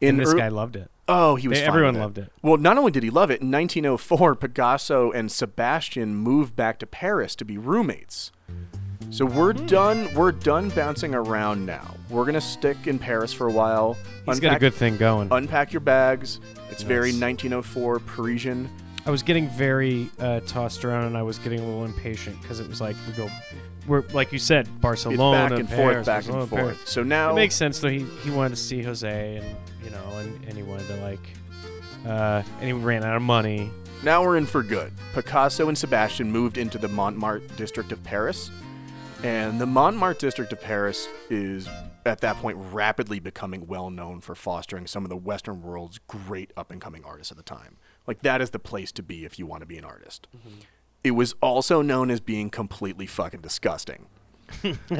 [0.00, 0.90] In this ear- guy loved it.
[1.08, 1.58] oh, he was.
[1.60, 2.30] They- everyone loved it.
[2.42, 6.86] Well, not only did he love it, in 1904, Picasso and Sebastian moved back to
[6.86, 8.32] Paris to be roommates.
[9.10, 10.12] So we're done.
[10.14, 11.94] We're done bouncing around now.
[12.08, 13.96] We're gonna stick in Paris for a while.
[14.26, 15.28] He's got a good thing going.
[15.30, 16.40] unpack your bags.
[16.70, 18.70] It's very 1904 Parisian.
[19.04, 22.60] I was getting very uh, tossed around, and I was getting a little impatient because
[22.60, 23.28] it was like we go,
[23.86, 26.50] we're like you said, It's Barcelona, back and Paris, forth, back and forth.
[26.50, 26.78] Paris.
[26.86, 27.88] So now It makes sense though.
[27.88, 31.20] He he wanted to see Jose, and you know, and, and he wanted to like,
[32.06, 33.70] uh, and he ran out of money.
[34.04, 34.92] now we're in for good.
[35.14, 38.50] Picasso and Sebastian moved into the Montmartre district of Paris,
[39.22, 41.68] and the Montmartre district of Paris is
[42.04, 46.52] at that point rapidly becoming well known for fostering some of the Western world's great
[46.56, 47.76] up and coming artists at the time.
[48.06, 50.26] Like that is the place to be if you want to be an artist.
[50.36, 50.60] Mm-hmm.
[51.04, 54.06] It was also known as being completely fucking disgusting.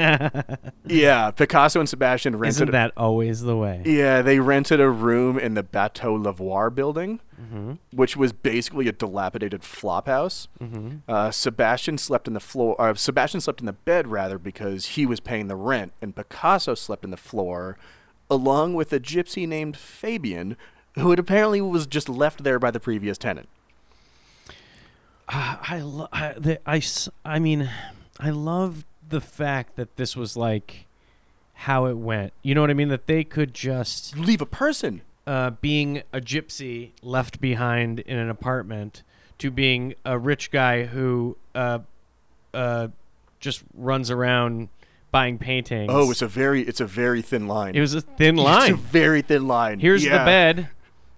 [0.86, 2.56] yeah, Picasso and Sebastian rented.
[2.56, 3.82] Isn't that always the way?
[3.84, 7.72] Yeah, they rented a room in the Bateau Lavoir building, Mm-hmm.
[7.96, 10.46] which was basically a dilapidated flop house.
[10.60, 10.98] Mm-hmm.
[11.08, 12.80] Uh, Sebastian slept in the floor.
[12.80, 16.74] Uh, Sebastian slept in the bed rather because he was paying the rent, and Picasso
[16.76, 17.76] slept in the floor,
[18.30, 20.56] along with a gypsy named Fabian,
[20.94, 23.48] who had apparently was just left there by the previous tenant.
[25.28, 26.80] Uh, I, lo- I, the, I,
[27.24, 27.68] I mean,
[28.20, 30.86] I love the fact that this was like
[31.54, 32.32] how it went.
[32.42, 32.88] You know what I mean?
[32.88, 35.02] That they could just Leave a person.
[35.26, 39.04] uh, being a gypsy left behind in an apartment
[39.38, 41.78] to being a rich guy who uh,
[42.52, 42.88] uh,
[43.38, 44.68] just runs around
[45.12, 45.90] buying paintings.
[45.92, 47.74] Oh, it's a very it's a very thin line.
[47.76, 48.72] it was a thin line.
[48.72, 49.78] It's a very thin line.
[49.78, 50.18] Here's Yeah.
[50.18, 50.68] the bed,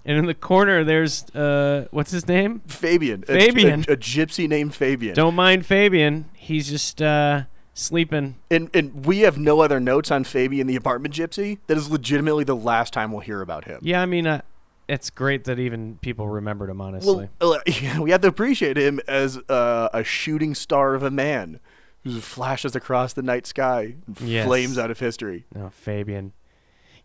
[0.05, 2.61] and in the corner there's uh, what's his name?
[2.67, 3.25] Fabian.
[3.29, 3.85] a- Fabian.
[3.89, 5.15] A, a gypsy named Fabian.
[5.15, 6.25] Don't mind Fabian.
[6.35, 8.37] He's just uh, sleeping.
[8.51, 11.59] And and we have no other notes on Fabian the apartment gypsy.
[11.67, 13.81] That is legitimately the last time we'll hear about him.
[13.83, 14.41] Yeah, I mean, uh,
[14.89, 16.81] it's great that even people remembered him.
[16.81, 21.11] Honestly, Well, uh, we have to appreciate him as uh, a shooting star of a
[21.11, 21.61] man
[22.05, 24.47] who flashes across the night sky and Yes.
[24.47, 25.47] flames out of history.
[25.55, 26.33] no Fabian.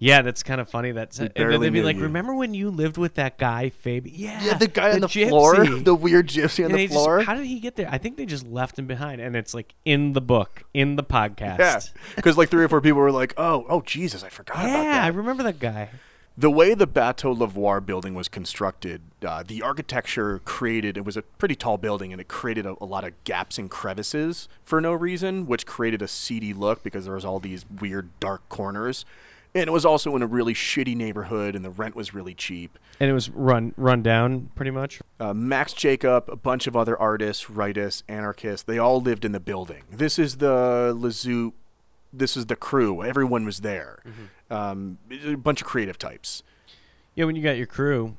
[0.02, 0.92] Yeah, that's kind of funny.
[0.94, 2.04] That's and then they'd be like, you.
[2.04, 4.12] "Remember when you lived with that guy, Fabi?
[4.16, 6.88] Yeah, Yeah, the guy on the gypsy." floor, the weird gypsy on And the they
[6.88, 7.20] just- floor.
[7.22, 7.90] how did he get there?
[7.92, 11.04] I think they just left him behind, and it's like in the book, in the
[11.04, 11.60] podcast.
[11.60, 11.82] yeah,
[12.16, 15.04] because like three or four people were like, "Oh, oh, Jesus, I forgot about Yeah,
[15.04, 15.90] I remember that guy.
[16.38, 21.22] The way the Bateau Lavoir building was constructed, uh, the architecture created it was a
[21.24, 24.94] pretty tall building, and it created a, a lot of gaps and crevices for no
[24.94, 29.04] reason, which created a seedy look because there was all these weird dark corners.
[29.56, 32.78] And it was also in a really shitty neighborhood, and the rent was really cheap.
[33.00, 35.02] And it was run run down pretty much.
[35.20, 39.40] Uh, Max Jacob, a bunch of other artists, rightists, anarchists, they all lived in the
[39.40, 39.84] building.
[39.92, 41.54] This is the Le Zut,
[42.14, 43.04] this is the crew.
[43.04, 44.04] Everyone was there.
[44.52, 46.44] Um, a bunch of creative types.
[47.16, 48.16] Yeah, when you got your crew,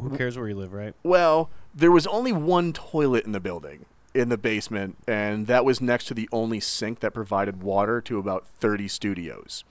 [0.00, 0.94] who cares where you live, right?
[1.02, 5.80] Well, there was only one toilet in the building, in the basement, and that was
[5.80, 9.64] next to the only sink that provided water to about 30 studios.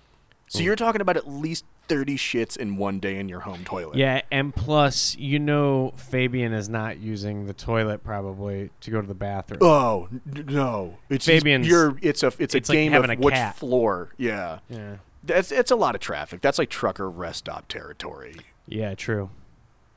[0.50, 3.98] So you're talking about at least 30 shits in one day in your home toilet.
[3.98, 9.08] Yeah, and plus, you know, Fabian is not using the toilet probably to go to
[9.08, 9.60] the bathroom.
[9.62, 10.98] Oh no!
[11.10, 11.98] It's just- you're.
[12.02, 12.32] It's a.
[12.40, 13.56] It's a it's like game of a which cat.
[13.58, 14.14] floor.
[14.18, 14.60] Yeah.
[14.70, 16.42] Yeah, That's it's a lot of traffic.
[16.42, 18.36] That's like trucker rest stop territory.
[18.68, 19.30] yeah, true.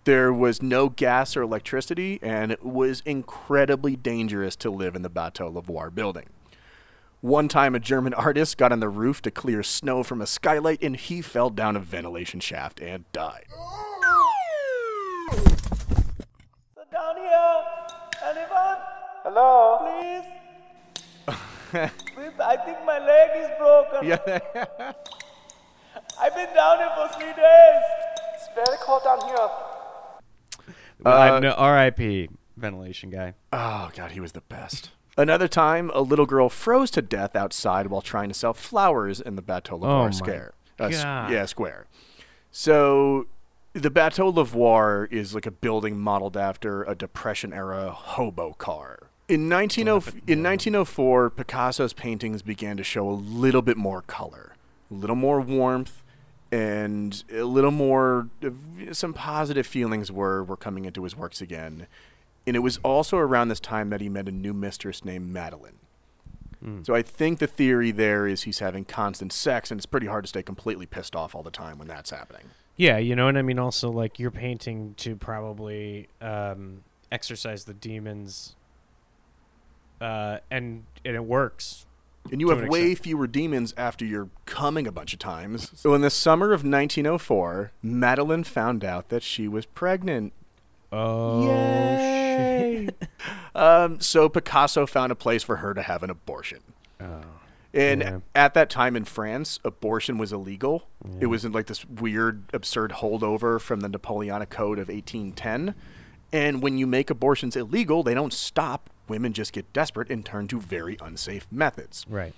[0.05, 5.11] There was no gas or electricity, and it was incredibly dangerous to live in the
[5.11, 6.27] Bateau Lavoir building.
[7.21, 10.83] One time, a German artist got on the roof to clear snow from a skylight,
[10.83, 13.45] and he fell down a ventilation shaft and died.
[15.31, 17.63] Sit down here.
[18.25, 18.79] Anyone?
[19.23, 19.79] Hello?
[19.85, 20.25] Please?
[22.15, 24.09] Please, I think my leg is broken.
[24.09, 24.17] Yeah.
[26.19, 27.83] I've been down here for three days.
[28.35, 29.51] It's very cold down here.
[31.05, 32.31] Uh, I know, R.I.P.
[32.57, 33.35] Ventilation guy.
[33.53, 34.91] Oh god, he was the best.
[35.17, 39.37] Another time, a little girl froze to death outside while trying to sell flowers in
[39.37, 40.55] the Bateau Oh Lavoir my Square.
[40.79, 41.87] Uh, yeah, square.
[42.51, 43.27] So,
[43.75, 49.11] the Bateau Lavoir is like a building modeled after a Depression era hobo car.
[49.29, 54.57] In 19, in 1904, Picasso's paintings began to show a little bit more color,
[54.91, 56.03] a little more warmth,
[56.51, 58.29] and a little more
[58.91, 61.87] some positive feelings were were coming into his works again.
[62.47, 65.79] And it was also around this time that he met a new mistress named Madeline.
[66.83, 70.25] So I think the theory there is he's having constant sex, and it's pretty hard
[70.25, 72.51] to stay completely pissed off all the time when that's happening.
[72.77, 73.59] Yeah, you know and I mean.
[73.59, 78.57] Also, like you're painting to probably um, exercise the demons,
[80.03, 81.87] uh, and and it works.
[82.31, 83.05] And you have an way extent.
[83.05, 85.71] fewer demons after you're coming a bunch of times.
[85.75, 90.35] So in the summer of 1904, Madeline found out that she was pregnant.
[90.93, 92.89] Oh Yay!
[93.55, 96.59] um, so Picasso found a place for her to have an abortion.
[97.01, 97.21] Oh.
[97.73, 98.19] And Yeah.
[98.35, 100.89] at that time in France, abortion was illegal.
[101.21, 105.75] It was in like this weird, absurd holdover from the Napoleonic Code of 1810.
[106.33, 108.91] And when you make abortions illegal, they don't stop.
[109.09, 112.05] Women just get desperate and turn to very unsafe methods.
[112.09, 112.35] Right.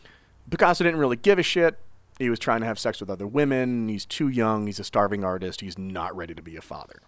[0.51, 1.79] Picasso didn't really give a shit.
[2.19, 3.89] He was trying to have sex with other women.
[3.89, 4.67] He's too young.
[4.67, 5.61] He's a starving artist.
[5.63, 7.01] He's not ready to be a father.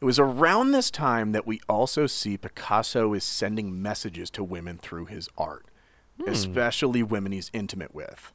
[0.00, 4.78] It was around this time that we also see Picasso is sending messages to women
[4.78, 5.66] through his art,
[6.26, 8.32] especially women he's intimate with.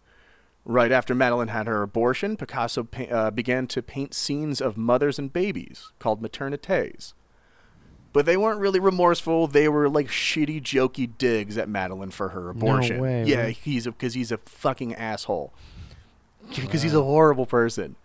[0.64, 5.18] Right after Madeline had her abortion, Picasso pa- uh, began to paint scenes of mothers
[5.20, 7.14] and babies called maternités.
[8.14, 9.48] But they weren't really remorseful.
[9.48, 13.02] They were like shitty, jokey digs at Madeline for her abortion.
[13.02, 15.54] way, yeah, he's because he's a fucking asshole.
[16.56, 17.96] Because he's a horrible person.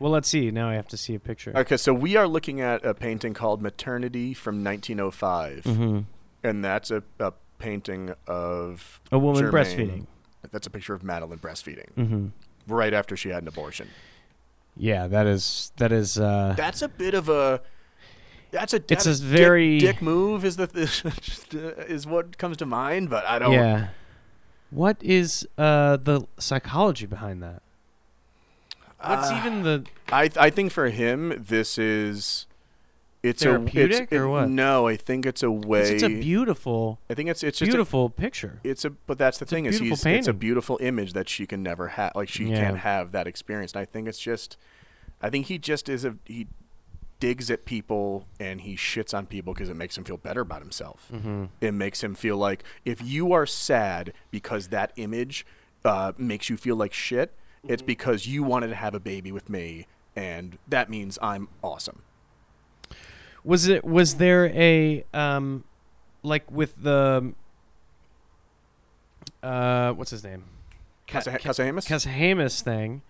[0.00, 0.50] Well, let's see.
[0.50, 1.52] Now I have to see a picture.
[1.56, 5.98] Okay, so we are looking at a painting called Maternity from 1905, Mm-hmm.
[6.44, 9.52] and that's a, a painting of A woman Germaine.
[9.52, 10.06] breastfeeding.
[10.52, 12.26] That's a picture of Madeline breastfeeding Mm-hmm.
[12.72, 13.88] right after she had an abortion.
[14.76, 16.18] Yeah, that is that is.
[16.18, 17.60] Uh, That's a bit of a.
[18.52, 18.76] That's a.
[18.76, 20.68] It's that's a very- dick, move is the
[21.88, 23.52] is what comes to mind, but I don't.
[23.52, 23.88] yeah.
[24.70, 27.62] What is uh, the psychology behind that?
[29.00, 29.84] What's Uh, even the?
[30.10, 32.46] I I think for him this is.
[33.20, 34.48] It's Therapeutic a it's, or what?
[34.48, 35.90] No, I think it's a way.
[35.94, 38.60] It's a beautiful, I think it's it's just a, beautiful picture.
[38.62, 41.28] it's a but that's the a thing is beautiful he's it's a beautiful image that
[41.28, 42.60] she can never have like she Yeah.
[42.60, 44.56] can't have that experience and i think it's just
[45.20, 46.46] i think he just is a he
[47.18, 50.62] digs at people and he shits on people because it makes him feel better about
[50.62, 51.46] himself Mm-hmm.
[51.60, 55.44] it makes him feel like if you are sad because that image
[55.84, 57.34] uh, makes you feel like shit
[57.66, 57.86] it's Mm-hmm.
[57.86, 59.86] because you wanted to have a baby with me
[60.16, 62.02] and that means i'm awesome
[63.44, 63.84] Was it?
[63.84, 65.64] Was there a um,
[66.22, 67.32] like with the
[69.42, 70.44] uh, what's his name?
[71.06, 71.86] Ca- Casa- Casagemas?
[71.86, 73.02] Casagemas thing.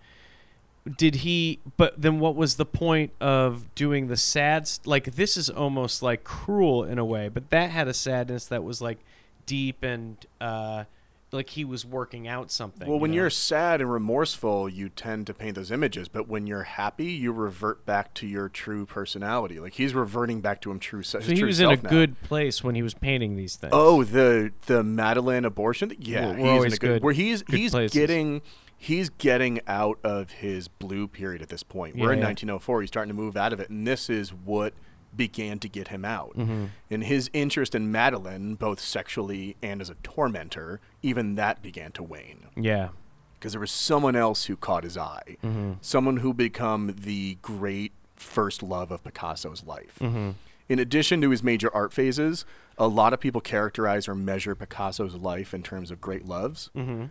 [0.97, 1.59] Did he?
[1.77, 4.67] But then, what was the point of doing the sad?
[4.67, 8.45] St- like this is almost like cruel in a way, but that had a sadness
[8.45, 8.99] that was like
[9.45, 10.85] deep and uh,
[11.31, 12.87] like he was working out something.
[12.87, 13.15] Well, you when know?
[13.17, 16.07] you're sad and remorseful, you tend to paint those images.
[16.07, 19.59] But when you're happy, you revert back to your true personality.
[19.59, 21.03] Like he's reverting back to him true.
[21.03, 21.89] se- his so he true was in a self now.
[21.89, 23.71] good place when he was painting these things.
[23.75, 25.93] Oh, the the Madeline abortion.
[25.99, 27.93] Yeah, We're- we're he's in a good, good- Where he's good he's places.
[27.93, 28.41] getting
[28.81, 31.95] he's getting out of his blue period at this point.
[31.95, 32.29] We're in Yeah, yeah.
[32.29, 32.81] 1904.
[32.81, 34.73] He's starting to move out of it, and this is what
[35.15, 36.37] began to get him out.
[36.37, 36.65] Mm-hmm.
[36.89, 42.03] And his interest in Madeline, both sexually and as a tormentor, even that began to
[42.03, 42.89] wane yeah.
[43.37, 45.73] because there was someone else who caught his eye, Mm-hmm.
[45.81, 49.97] someone who become the great first love of Picasso's life.
[50.01, 50.31] Mm-hmm.
[50.67, 52.45] In addition to his major art phases,
[52.77, 57.05] a lot of people characterize or measure Picasso's life in terms of great loves, Mm-hmm.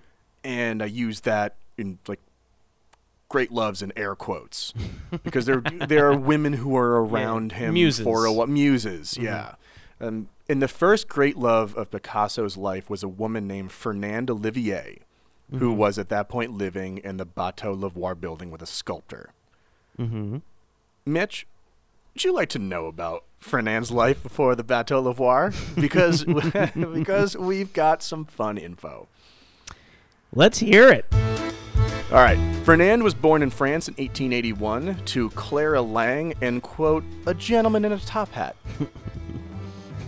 [0.45, 2.21] and I use that in like
[3.29, 4.73] great loves in air quotes
[5.23, 8.05] because there there are women who are around him muses.
[8.05, 9.55] for a what muses, yeah.
[10.01, 15.01] Um, and the first great love of Picasso's life was a woman named Fernande Olivier,
[15.59, 19.31] who was at that point living in the Bateau Lavoir building with a sculptor.
[19.99, 20.39] Mm-hmm.
[21.05, 21.47] Mitch,
[22.15, 25.55] would you like to know about Fernand's life before the Bateau Lavoir?
[25.81, 26.25] Because
[26.95, 29.09] because we've got some fun info.
[30.33, 31.07] Let's hear it.
[32.11, 32.39] All right.
[32.65, 37.93] Fernand was born in France in 1881 to Clara Lang and, quote, a gentleman in
[37.93, 38.57] a top hat.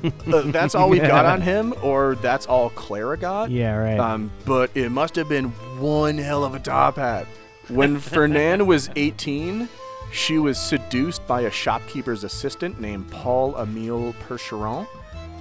[0.03, 3.51] Uh, that's all we've got on him, or that's all Clara got.
[3.51, 3.99] Yeah, right.
[4.01, 7.27] Um, but it must have been one hell of a top hat.
[7.69, 9.69] When Fernand was 18,
[10.11, 14.87] she was seduced by a shopkeeper's assistant named Paul Emile Percheron,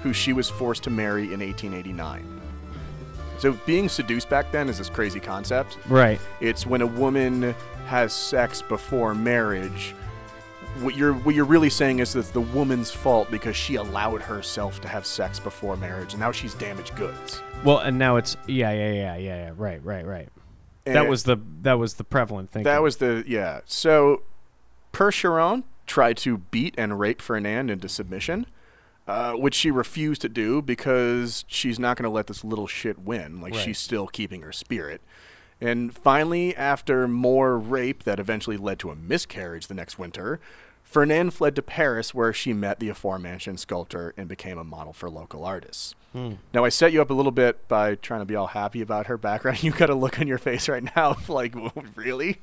[0.02, 2.39] who she was forced to marry in 1889.
[3.40, 5.78] So being seduced back then is this crazy concept.
[5.88, 6.20] right.
[6.42, 9.96] It's when a woman has sex before marriage.
[10.82, 14.22] What you're what you're really saying is that it's the woman's fault because she allowed
[14.22, 17.42] herself to have sex before marriage, and now she's damaged goods.
[17.64, 19.52] Well, and now it's yeah, yeah, yeah, yeah, yeah.
[19.56, 20.30] Right, right, right.
[20.86, 22.64] that was the that was the prevalent thing.
[22.64, 23.62] that was the yeah.
[23.66, 24.24] So
[24.94, 28.46] Percheron tried to beat and rape Fernand into submission,
[29.10, 33.00] uh, which she refused to do because she's not going to let this little shit
[33.00, 33.42] win.
[33.42, 33.64] Like Right.
[33.64, 35.02] she's still keeping her spirit.
[35.60, 40.40] And finally, after more rape that eventually led to a miscarriage the next winter,
[40.84, 45.10] Fernand fled to Paris where she met the aforementioned sculptor and became a model for
[45.10, 45.96] local artists.
[46.54, 49.06] Now, I set you up a little bit by trying to be all happy about
[49.08, 49.62] her background.
[49.64, 51.54] You've got a look on your face right now like,
[51.96, 52.38] really?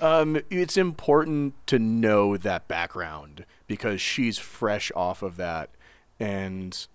[0.00, 5.70] Um, it's important to know that background because she's fresh off of that.
[6.20, 6.86] And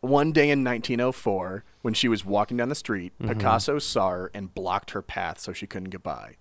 [0.00, 3.32] one day in 1904, when she was walking down the street, mm-hmm.
[3.32, 6.36] Picasso saw her and blocked her path so she couldn't get by.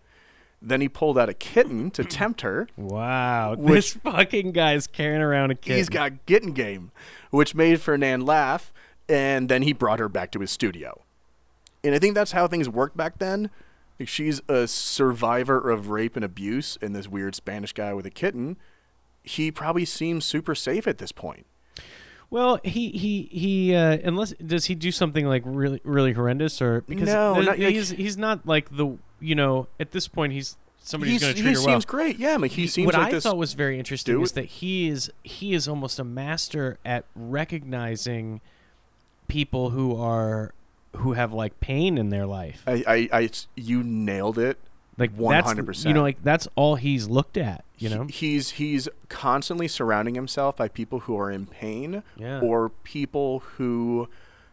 [0.62, 2.68] Then he pulled out a kitten to tempt her.
[2.78, 3.56] wow.
[3.56, 5.78] Which- this fucking guy's carrying around a kitten.
[5.78, 6.92] He's got kitten game,
[7.32, 8.72] which made Fernand laugh,
[9.10, 11.02] and then he brought her back to his studio.
[11.84, 13.50] And I think that's how things worked back then.
[14.00, 18.10] Like she's a survivor of rape and abuse, and this weird Spanish guy with a
[18.10, 18.58] kitten.
[19.24, 21.46] He probably seems super safe at this point.
[22.34, 23.76] Well, he he he.
[23.76, 27.60] Uh, unless does he do something like really really horrendous or because No, th- not-
[27.60, 31.36] like- he's he's not like the you know at this point he's somebody who's going
[31.36, 31.68] to he treat her well.
[31.68, 32.18] He seems great.
[32.18, 35.12] Yeah, he seems what like I thought was very interesting do is that he is
[35.22, 38.42] he is almost a master at recognizing
[39.28, 40.56] people who are
[40.96, 42.64] who have like pain in their life.
[42.66, 44.58] I, I, I, you nailed it.
[44.98, 45.86] Like that's the- 100%.
[45.88, 47.66] You know, like that's all he's looked at.
[47.78, 52.40] You know, He- he's he's constantly surrounding himself by people who are in pain Yeah.
[52.42, 54.08] or people who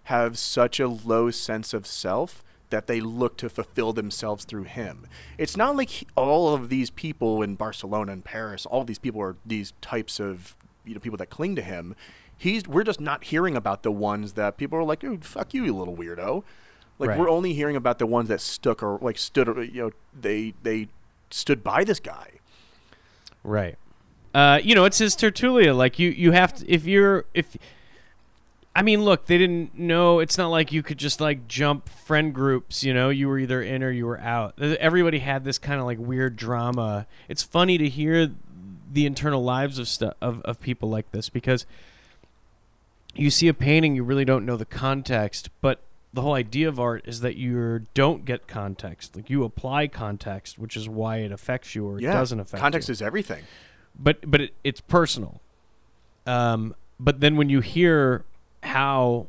[0.04, 5.06] have such a low sense of self that they look to fulfill themselves through him.
[5.38, 8.98] It's not like he, all of these people in Barcelona and Paris, all of these
[8.98, 11.94] people are these types of you know people that cling to him.
[12.36, 15.64] He's we're just not hearing about the ones that people are like, "Dude, fuck you,
[15.64, 16.42] you little weirdo."
[17.00, 17.18] Like Right.
[17.18, 20.54] we're only hearing about the ones that stuck or like stood or you know they
[20.62, 20.86] they
[21.30, 22.28] stood by this guy.
[23.42, 23.76] right?
[24.32, 25.76] Uh, you know, it's his Tertulia.
[25.76, 27.56] Like you, you have to if you're if.
[28.76, 30.20] I mean, look, they didn't know.
[30.20, 32.84] It's not like you could just like jump friend groups.
[32.84, 34.54] You know, you were either in or you were out.
[34.60, 37.08] Everybody had this kind of like weird drama.
[37.28, 38.30] It's funny to hear
[38.92, 41.66] the internal lives of stuff of, of people like this because
[43.14, 45.80] you see a painting, you really don't know the context, but
[46.12, 49.14] the whole idea of art is that you don't get context.
[49.16, 52.64] Like you apply context, which is why it affects you or it doesn't affect you.
[52.64, 53.44] Context you is everything.
[53.98, 55.40] but but it, it's personal.
[56.26, 58.24] Um, but then when you hear
[58.62, 59.26] how,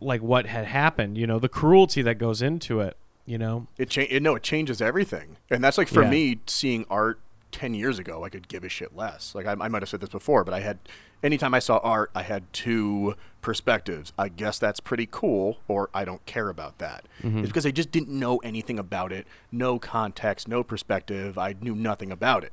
[0.00, 2.96] like what had happened, you know, the cruelty that goes into it,
[3.26, 3.66] You know.
[3.76, 6.10] It cha- it, no, it changes everything, and that's like for Yeah.
[6.10, 7.18] me seeing art
[7.50, 9.34] ten years ago, I could give a shit less.
[9.34, 10.78] Like I, I might have said this before, but I had
[11.22, 14.12] anytime I saw art, I had two perspectives.
[14.18, 17.06] I guess that's pretty cool, or I don't care about that.
[17.22, 17.38] Mm-hmm.
[17.38, 21.38] It's because I just didn't know anything about it, no context, no perspective.
[21.38, 22.52] I knew nothing about it.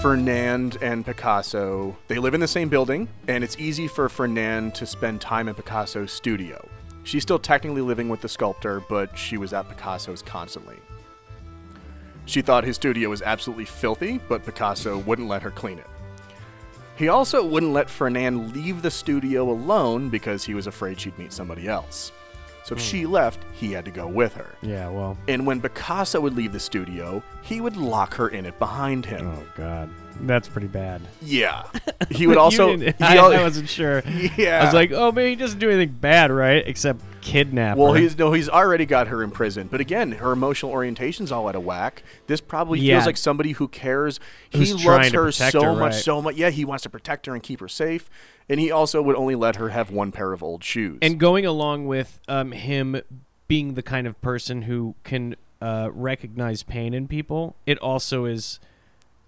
[0.00, 4.84] Fernand and Picasso, they live in the same building, and it's easy for Fernand to
[4.84, 6.68] spend time in Picasso's studio.
[7.04, 10.76] She's still technically living with the sculptor, but she was at Picasso's constantly.
[12.26, 15.86] She thought his studio was absolutely filthy, but Picasso wouldn't let her clean it.
[16.96, 21.32] He also wouldn't let Fernand leave the studio alone because he was afraid she'd meet
[21.32, 22.12] somebody else.
[22.64, 23.12] So if she hmm.
[23.12, 24.54] left, he had to go with her.
[24.62, 24.88] Yeah.
[24.88, 25.18] Well.
[25.28, 29.26] And when Picasso would leave the studio, he would lock her in it behind him.
[29.26, 29.90] Oh God.
[30.20, 31.00] That's pretty bad.
[31.20, 31.64] Yeah.
[32.10, 32.76] He would also.
[32.76, 34.02] he I, al- I wasn't sure.
[34.36, 34.60] Yeah.
[34.60, 36.62] I was like, oh man, he doesn't do anything bad, right?
[36.66, 37.78] Except kidnap.
[37.78, 38.00] Well, her.
[38.00, 39.68] he's no, he's already got her in prison.
[39.70, 42.02] But again, her emotional orientation's all out of whack.
[42.26, 42.96] This probably Yeah.
[42.96, 44.20] feels like somebody who cares.
[44.52, 46.36] Who's he loves her so her, much, so much.
[46.36, 48.10] Yeah, he wants to protect her and keep her safe.
[48.48, 50.98] And he also would only let her have one pair of old shoes.
[51.02, 53.00] and going along with um, him
[53.48, 58.58] being the kind of person who can uh, recognize pain in people, it also is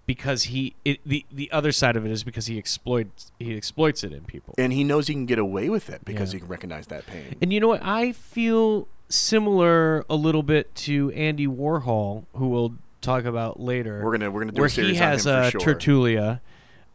[0.05, 4.03] because he it, the the other side of it is because he exploits he exploits
[4.03, 4.53] it in people.
[4.57, 6.37] and he knows he can get away with it because Yeah.
[6.37, 7.35] he can recognize that pain.
[7.41, 7.81] And you know what?
[7.83, 14.01] I feel similar a little bit to Andy Warhol, who we'll talk about later.
[14.03, 15.75] We're gonna we're gonna do where a series he has on him a for sure.
[15.75, 16.39] tertulia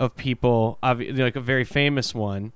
[0.01, 2.53] of people, like a very famous one,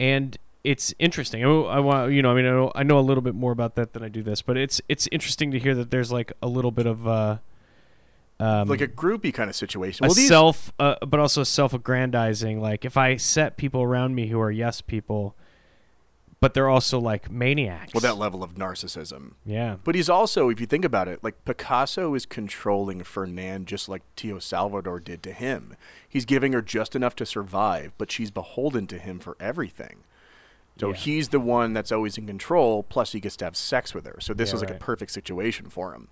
[0.00, 1.44] and it's interesting.
[1.44, 3.52] I, I want you know, I mean, I know, I know a little bit more
[3.52, 6.32] about that than I do this, but it's it's interesting to hear that there's like
[6.40, 7.38] a little bit of uh,
[8.40, 10.04] um, like a groupie kind of situation.
[10.04, 12.60] a well, these self, uh, but also self-aggrandizing.
[12.60, 15.34] Like if I set people around me who are yes people,
[16.40, 17.92] but they're also like maniacs.
[17.92, 19.32] well that level of narcissism.
[19.44, 19.76] yeah.
[19.84, 24.02] But he's also, if you think about it, like Picasso is controlling Fernand just like
[24.16, 25.76] Tio Salvador did to him.
[26.08, 30.04] He's giving her just enough to survive, but she's beholden to him for everything.
[30.78, 30.94] So Yeah.
[30.94, 34.18] he's the one that's always in control, plus he gets to have sex with her.
[34.20, 34.80] So this Yeah, was like right.
[34.80, 36.08] a perfect situation for him.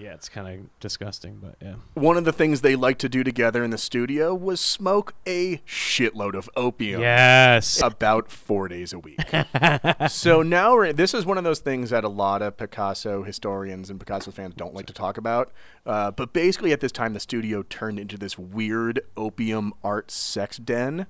[0.00, 1.74] Yeah, it's kind of disgusting, but yeah.
[1.94, 5.58] One of the things they liked to do together in the studio was smoke a
[5.66, 7.00] shitload of opium.
[7.00, 7.80] Yes.
[7.82, 9.18] about four days a week.
[10.08, 13.90] so now we're, this is one of those things that a lot of Picasso historians
[13.90, 15.52] and Picasso fans don't like to talk about.
[15.84, 20.56] Uh, but basically, at this time, the studio turned into this weird opium art sex
[20.58, 21.06] den.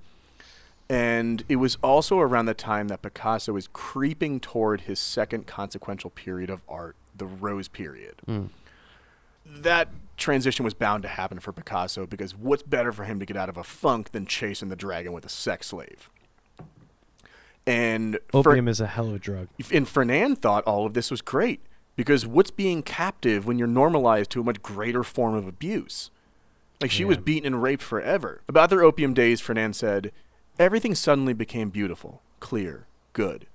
[0.91, 6.09] And it was also around the time that Picasso was creeping toward his second consequential
[6.09, 8.15] period of art, the Rose period.
[9.49, 13.37] That transition was bound to happen for Picasso because what's better for him to get
[13.37, 16.11] out of a funk than chasing the dragon with a sex slave?
[17.67, 19.49] And Fer- Opium is a hell of a drug.
[19.73, 21.61] and Fernand thought all of this was great
[21.97, 26.11] because what's being captive when you're normalized to a much greater form of abuse?
[26.81, 28.41] Like she was beaten and raped forever.
[28.49, 30.13] About their opium days, Fernand said,
[30.59, 33.47] Everything suddenly became beautiful, clear, good.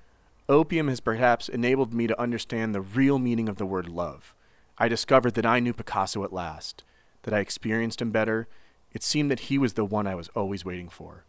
[0.50, 4.36] Opium has perhaps enabled me to understand the real meaning of the word love.
[4.78, 6.84] I discovered that I knew Picasso at last,
[7.24, 8.48] that I experienced him better.
[8.92, 11.26] It seemed that he was the one I was always waiting for.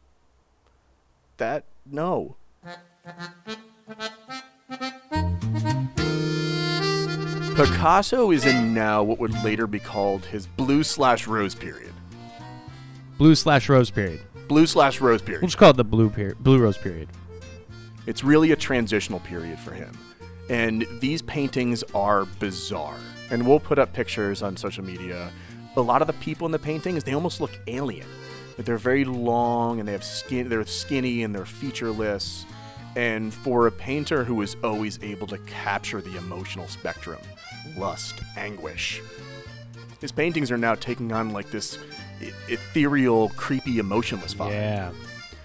[1.36, 2.36] That, no.
[7.54, 11.92] Picasso is in now what would later be called his blue slash rose period.
[13.18, 14.20] Blue slash rose period.
[14.48, 15.42] Blue slash rose period.
[15.42, 16.38] We'll just call it the blue period.
[16.42, 17.08] Blue rose period.
[18.06, 19.96] It's really a transitional period for him.
[20.50, 22.98] And these paintings are bizarre.
[23.30, 25.30] And we'll put up pictures on social media.
[25.76, 28.06] A lot of the people in the paintings, they almost look alien.
[28.56, 32.46] Like they're very long and they have skin they're skinny and they're featureless.
[32.96, 37.18] And for a painter who is always able to capture the emotional spectrum,
[37.76, 39.02] lust, anguish,
[40.00, 41.78] his paintings are now taking on like this
[42.48, 44.50] ethereal, creepy, emotionless vibe.
[44.50, 44.92] Yeah.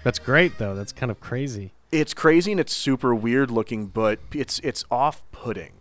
[0.04, 0.74] That's great though.
[0.76, 1.72] That's kind of crazy.
[1.90, 5.72] it's crazy and it's super weird looking, but it's it's off putting.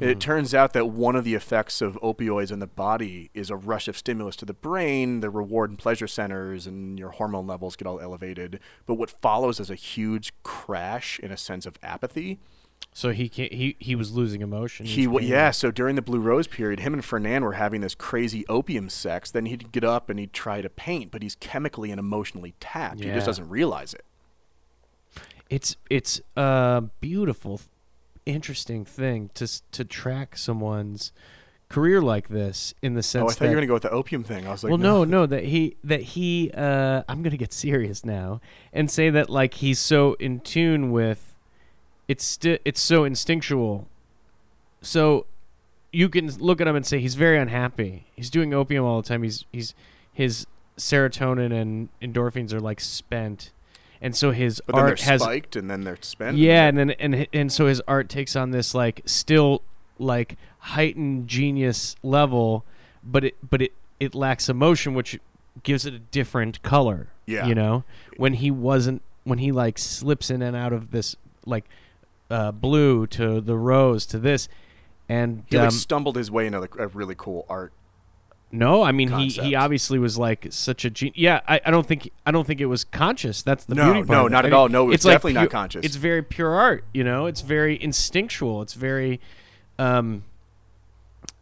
[0.00, 0.10] Mm-hmm.
[0.10, 3.56] It turns out that one of the effects of opioids in the body is a
[3.56, 7.76] rush of stimulus to the brain, the reward and pleasure centers, and your hormone levels
[7.76, 8.60] get all elevated.
[8.84, 12.38] But what follows is a huge crash in a sense of apathy.
[12.92, 14.86] So he he he was losing emotion.
[14.86, 15.50] He w- yeah.
[15.50, 19.30] So during the Blue Rose period, him and Fernand were having this crazy opium sex.
[19.30, 23.00] Then he'd get up and he'd try to paint, but he's chemically and emotionally tapped.
[23.00, 24.04] He just doesn't realize it.
[25.48, 27.60] It's it's a beautiful,
[28.26, 31.12] interesting thing to to track someone's
[31.68, 33.82] career like this in the sense Oh, I thought that you were gonna go with
[33.82, 34.46] the opium thing.
[34.46, 36.50] I was like, well, no, no, that he that he.
[36.54, 38.40] Uh, I'm gonna get serious now
[38.72, 41.34] and say that like he's so in tune with
[42.08, 43.88] it's sti- it's so instinctual.
[44.82, 45.26] So
[45.92, 48.06] you can look at him and say he's very unhappy.
[48.14, 49.22] He's doing opium all the time.
[49.22, 49.74] He's he's
[50.12, 50.46] his
[50.76, 53.50] serotonin and endorphins are like spent,
[54.00, 56.36] and so his But art they're has spiked and then they're spent.
[56.36, 59.62] yeah, and then and and so his art takes on this like still
[59.98, 62.64] like heightened genius level,
[63.02, 65.18] but it but it it lacks emotion, which
[65.62, 67.08] gives it a different color.
[67.26, 67.46] Yeah.
[67.46, 67.82] you know,
[68.18, 71.64] when he wasn't when he like slips in and out of this like
[72.30, 74.48] uh, blue to the rose to this,
[75.08, 77.72] and he like um, stumbled his way into a really cool art.
[78.52, 79.46] No, I mean he concept.
[79.46, 81.18] he obviously was like such a genius.
[81.18, 83.42] Yeah, I, I don't think I don't think it was conscious.
[83.42, 84.08] That's the No, beauty part.
[84.08, 84.68] no, not I at mean, all.
[84.68, 85.84] No, it was it's like definitely not conscious.
[85.84, 86.84] It's very pure art.
[86.94, 88.62] You know, it's very instinctual.
[88.62, 89.20] It's very
[89.78, 90.22] um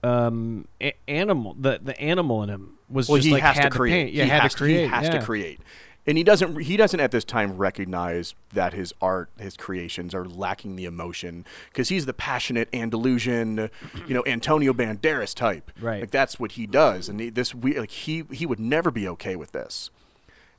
[0.02, 1.56] um a- animal.
[1.58, 3.92] The the animal in him was Well, just he like has had to create.
[3.92, 4.12] paint.
[4.12, 4.80] Yeah, he had has to create.
[4.82, 5.18] He has yeah.
[5.18, 5.60] to create,
[6.06, 6.62] and he doesn't.
[6.62, 11.44] He doesn't at this time recognize that his art, his creations, are lacking the emotion
[11.70, 13.70] because he's the passionate Andalusian,
[14.06, 15.70] you know, Antonio Banderas type.
[15.80, 16.00] Right.
[16.02, 19.08] Like that's what he does, and he, this we like he he would never be
[19.08, 19.90] okay with this.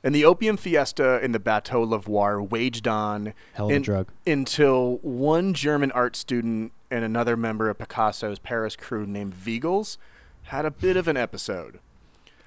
[0.04, 4.08] And the opium fiesta in the Bateau Lavoir waged on Hell of a in- drug.
[4.26, 9.96] until one German art student and another member of Picasso's Paris crew named Wiegels
[10.44, 11.80] had a bit of an episode.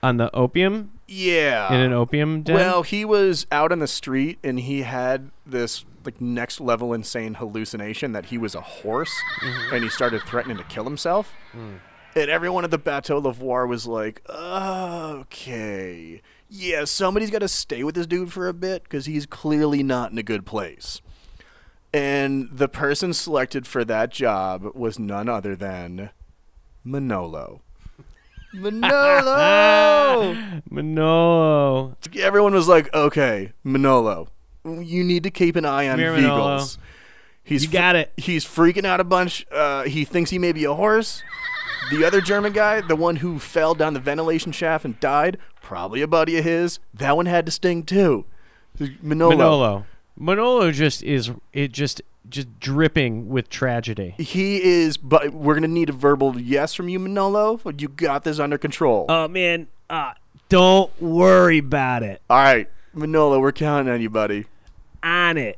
[0.01, 1.73] On the opium Yeah.
[1.73, 2.55] in an opium den.
[2.55, 7.33] Well, he was out on the street and he had this like next level insane
[7.35, 9.75] hallucination that he was a horse Mm-hmm.
[9.75, 11.33] and he started threatening to kill himself.
[11.53, 11.79] Mm.
[12.15, 17.95] And everyone at the Bateau Lavoir was like, okay, yeah, somebody's got to stay with
[17.95, 21.01] this dude for a bit because he's clearly not in a good place.
[21.93, 26.09] And the person selected for that job was none other than
[26.83, 27.61] Manolo.
[28.53, 30.35] Manolo!
[30.69, 31.95] Manolo.
[32.17, 34.29] everyone was like, "Okay, Manolo,
[34.65, 36.55] you need to keep an eye on Come here, Manolo.
[36.55, 36.77] Beagles.
[37.43, 38.11] He's You got it.
[38.17, 39.45] He's freaking out a bunch.
[39.51, 41.23] Uh, he thinks he may be a horse.
[41.91, 46.01] The other German guy, the one who fell down the ventilation shaft and died, probably
[46.01, 46.79] a buddy of his.
[46.93, 48.25] That one had to sting too.
[49.01, 49.35] Manolo.
[49.35, 49.85] Manolo.
[50.15, 54.15] Manolo just is it just just dripping with tragedy.
[54.17, 57.59] He is, but we're gonna need a verbal yes from you, Manolo.
[57.77, 59.05] You got this under control.
[59.09, 60.13] Oh man, uh,
[60.49, 62.21] don't worry about it.
[62.29, 64.45] All right, Manolo, we're counting on you, buddy.
[65.03, 65.57] On it.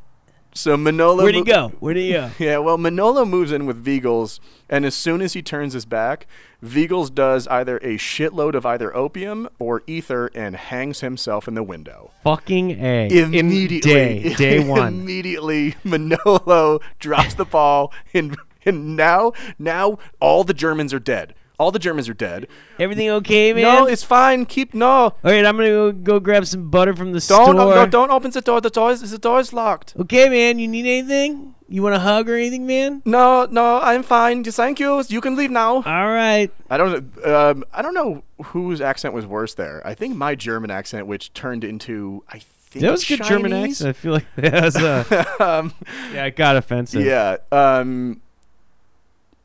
[0.54, 1.24] So Manolo.
[1.24, 1.68] Where'd he mo- go?
[1.80, 2.34] Where'd he uh, go?
[2.46, 4.40] Yeah, well, Manolo moves in with Wiegels,
[4.70, 6.28] and as soon as he turns his back,
[6.64, 11.64] Wiegels does either a shitload of either opium or ether and hangs himself in the
[11.64, 12.12] window.
[12.24, 13.08] Fucking a.
[13.10, 14.88] Immediately, day day one.
[15.02, 21.34] immediately, Manolo drops the ball, and and now now all the Germans are dead.
[21.62, 22.48] All the Germans are dead.
[22.80, 23.62] Everything okay, man?
[23.62, 24.48] No, it's fine.
[24.48, 24.88] Keep no.
[24.90, 27.54] All right, I'm gonna go, go grab some butter from the Don't store.
[27.54, 28.62] no, don't open the door.
[28.62, 29.94] The door is the door is locked.
[30.00, 30.58] Okay, man.
[30.58, 31.54] You need anything?
[31.70, 33.04] You want a hug or anything, man?
[33.06, 34.44] No, no, I'm fine.
[34.44, 35.04] Just thank you.
[35.08, 35.76] You can leave now.
[35.76, 36.50] All right.
[36.72, 37.26] I don't.
[37.26, 39.86] Um, I don't know whose accent was worse there.
[39.86, 43.84] I think my German accent, which turned into I think That was good German Chinese.
[43.86, 43.90] accent.
[43.90, 45.74] I feel like that was a, um,
[46.12, 47.06] yeah, it got offensive.
[47.06, 47.38] yeah.
[47.52, 48.20] Um,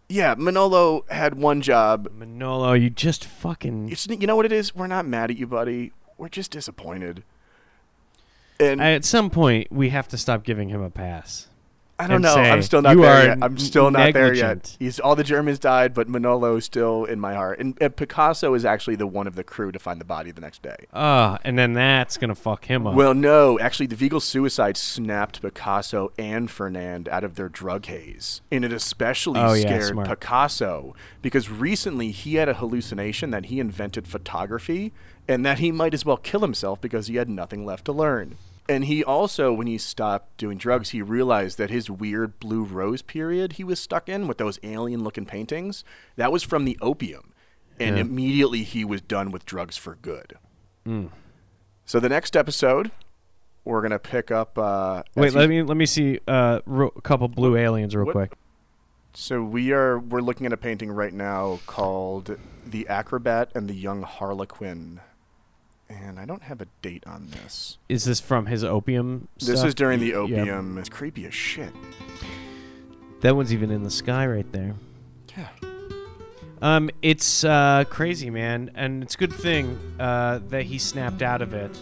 [0.08, 0.34] yeah.
[0.36, 2.08] Manolo had one job.
[2.16, 3.90] Manolo, you just fucking.
[3.90, 4.74] It's, you know what it is?
[4.74, 5.92] We're not mad at you, buddy.
[6.18, 7.22] We're just disappointed.
[8.58, 11.48] And At some point, we have to stop giving him a pass.
[11.98, 12.34] Don't know.
[12.34, 13.38] say, I'm still not "You there yet.
[13.40, 14.76] I'm still not there yet.
[14.78, 17.58] He's all the Germans died, but Manolo is still in my heart.
[17.58, 20.42] And, and Picasso is actually the one of the crew to find the body the
[20.42, 20.76] next day.
[20.92, 22.94] Ah, and then that's gonna fuck him up.
[22.94, 28.42] Well, no, actually, the Wiegel suicide snapped Picasso and Fernand out of their drug haze,
[28.52, 30.08] and it especially Oh, scared smart.
[30.08, 34.92] Picasso because recently he had a hallucination that he invented photography
[35.26, 38.36] and that he might as well kill himself because he had nothing left to learn.
[38.68, 43.00] And he also, when he stopped doing drugs, he realized that his weird blue rose
[43.02, 45.84] period he was stuck in with those alien-looking paintings
[46.16, 47.32] that was from the opium,
[47.78, 48.02] and Yeah.
[48.02, 50.34] immediately he was done with drugs for good.
[50.84, 51.10] Mm.
[51.84, 52.90] So the next episode,
[53.64, 54.58] we're gonna pick up.
[54.58, 58.12] Uh, Wait, let me let me see uh, ro- a couple blue aliens real what-
[58.12, 58.32] quick.
[59.14, 62.36] So we are we're looking at a painting right now called
[62.66, 65.00] "The Acrobat and the Young Harlequin,"
[65.88, 67.78] and I don't have a date on this.
[67.88, 69.28] Is this from his opium?
[69.38, 69.68] This stuff?
[69.68, 70.78] is during the opium.
[70.78, 71.72] It's creepy as shit.
[73.20, 74.74] That one's even in the sky right there.
[75.36, 75.48] Yeah.
[76.62, 81.42] Um, it's uh, crazy, man, and it's a good thing uh, that he snapped out
[81.42, 81.78] of it.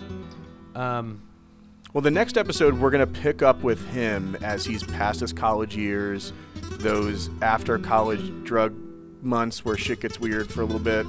[0.75, 1.23] Um,
[1.93, 5.77] Well, the next episode we're gonna pick up with him as he's past his college
[5.77, 6.33] years,
[6.79, 8.75] those after college drug
[9.23, 11.07] months where shit gets weird for a little bit.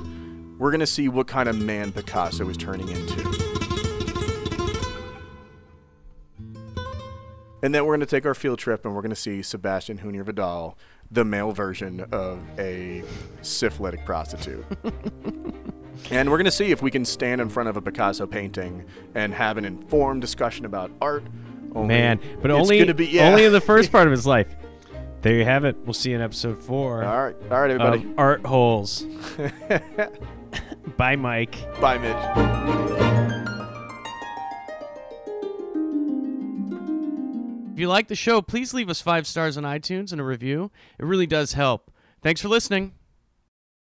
[0.57, 3.45] We're gonna see what kind of man Picasso is turning into.
[7.65, 9.97] And then we're going to take our field trip and we're going to see Sebastian
[9.97, 10.77] Junyer Vidal,
[11.09, 13.03] the male version of a
[13.41, 14.63] syphilitic prostitute.
[16.11, 18.85] and we're going to see if we can stand in front of a Picasso painting
[19.15, 21.23] and have an informed discussion about art.
[21.73, 23.29] Only Man, but only be, yeah.
[23.29, 24.55] only in the first part of his life.
[25.23, 25.75] There you have it.
[25.85, 27.03] We'll see you in episode four.
[27.03, 28.03] All right, all right, everybody.
[28.03, 29.07] of Art holes.
[30.97, 31.55] Bye, Mike.
[31.79, 32.15] Bye, Mitch.
[37.73, 40.71] If you like the show, please leave us five stars on iTunes and a review.
[40.97, 41.91] It really does help.
[42.21, 42.93] Thanks for listening.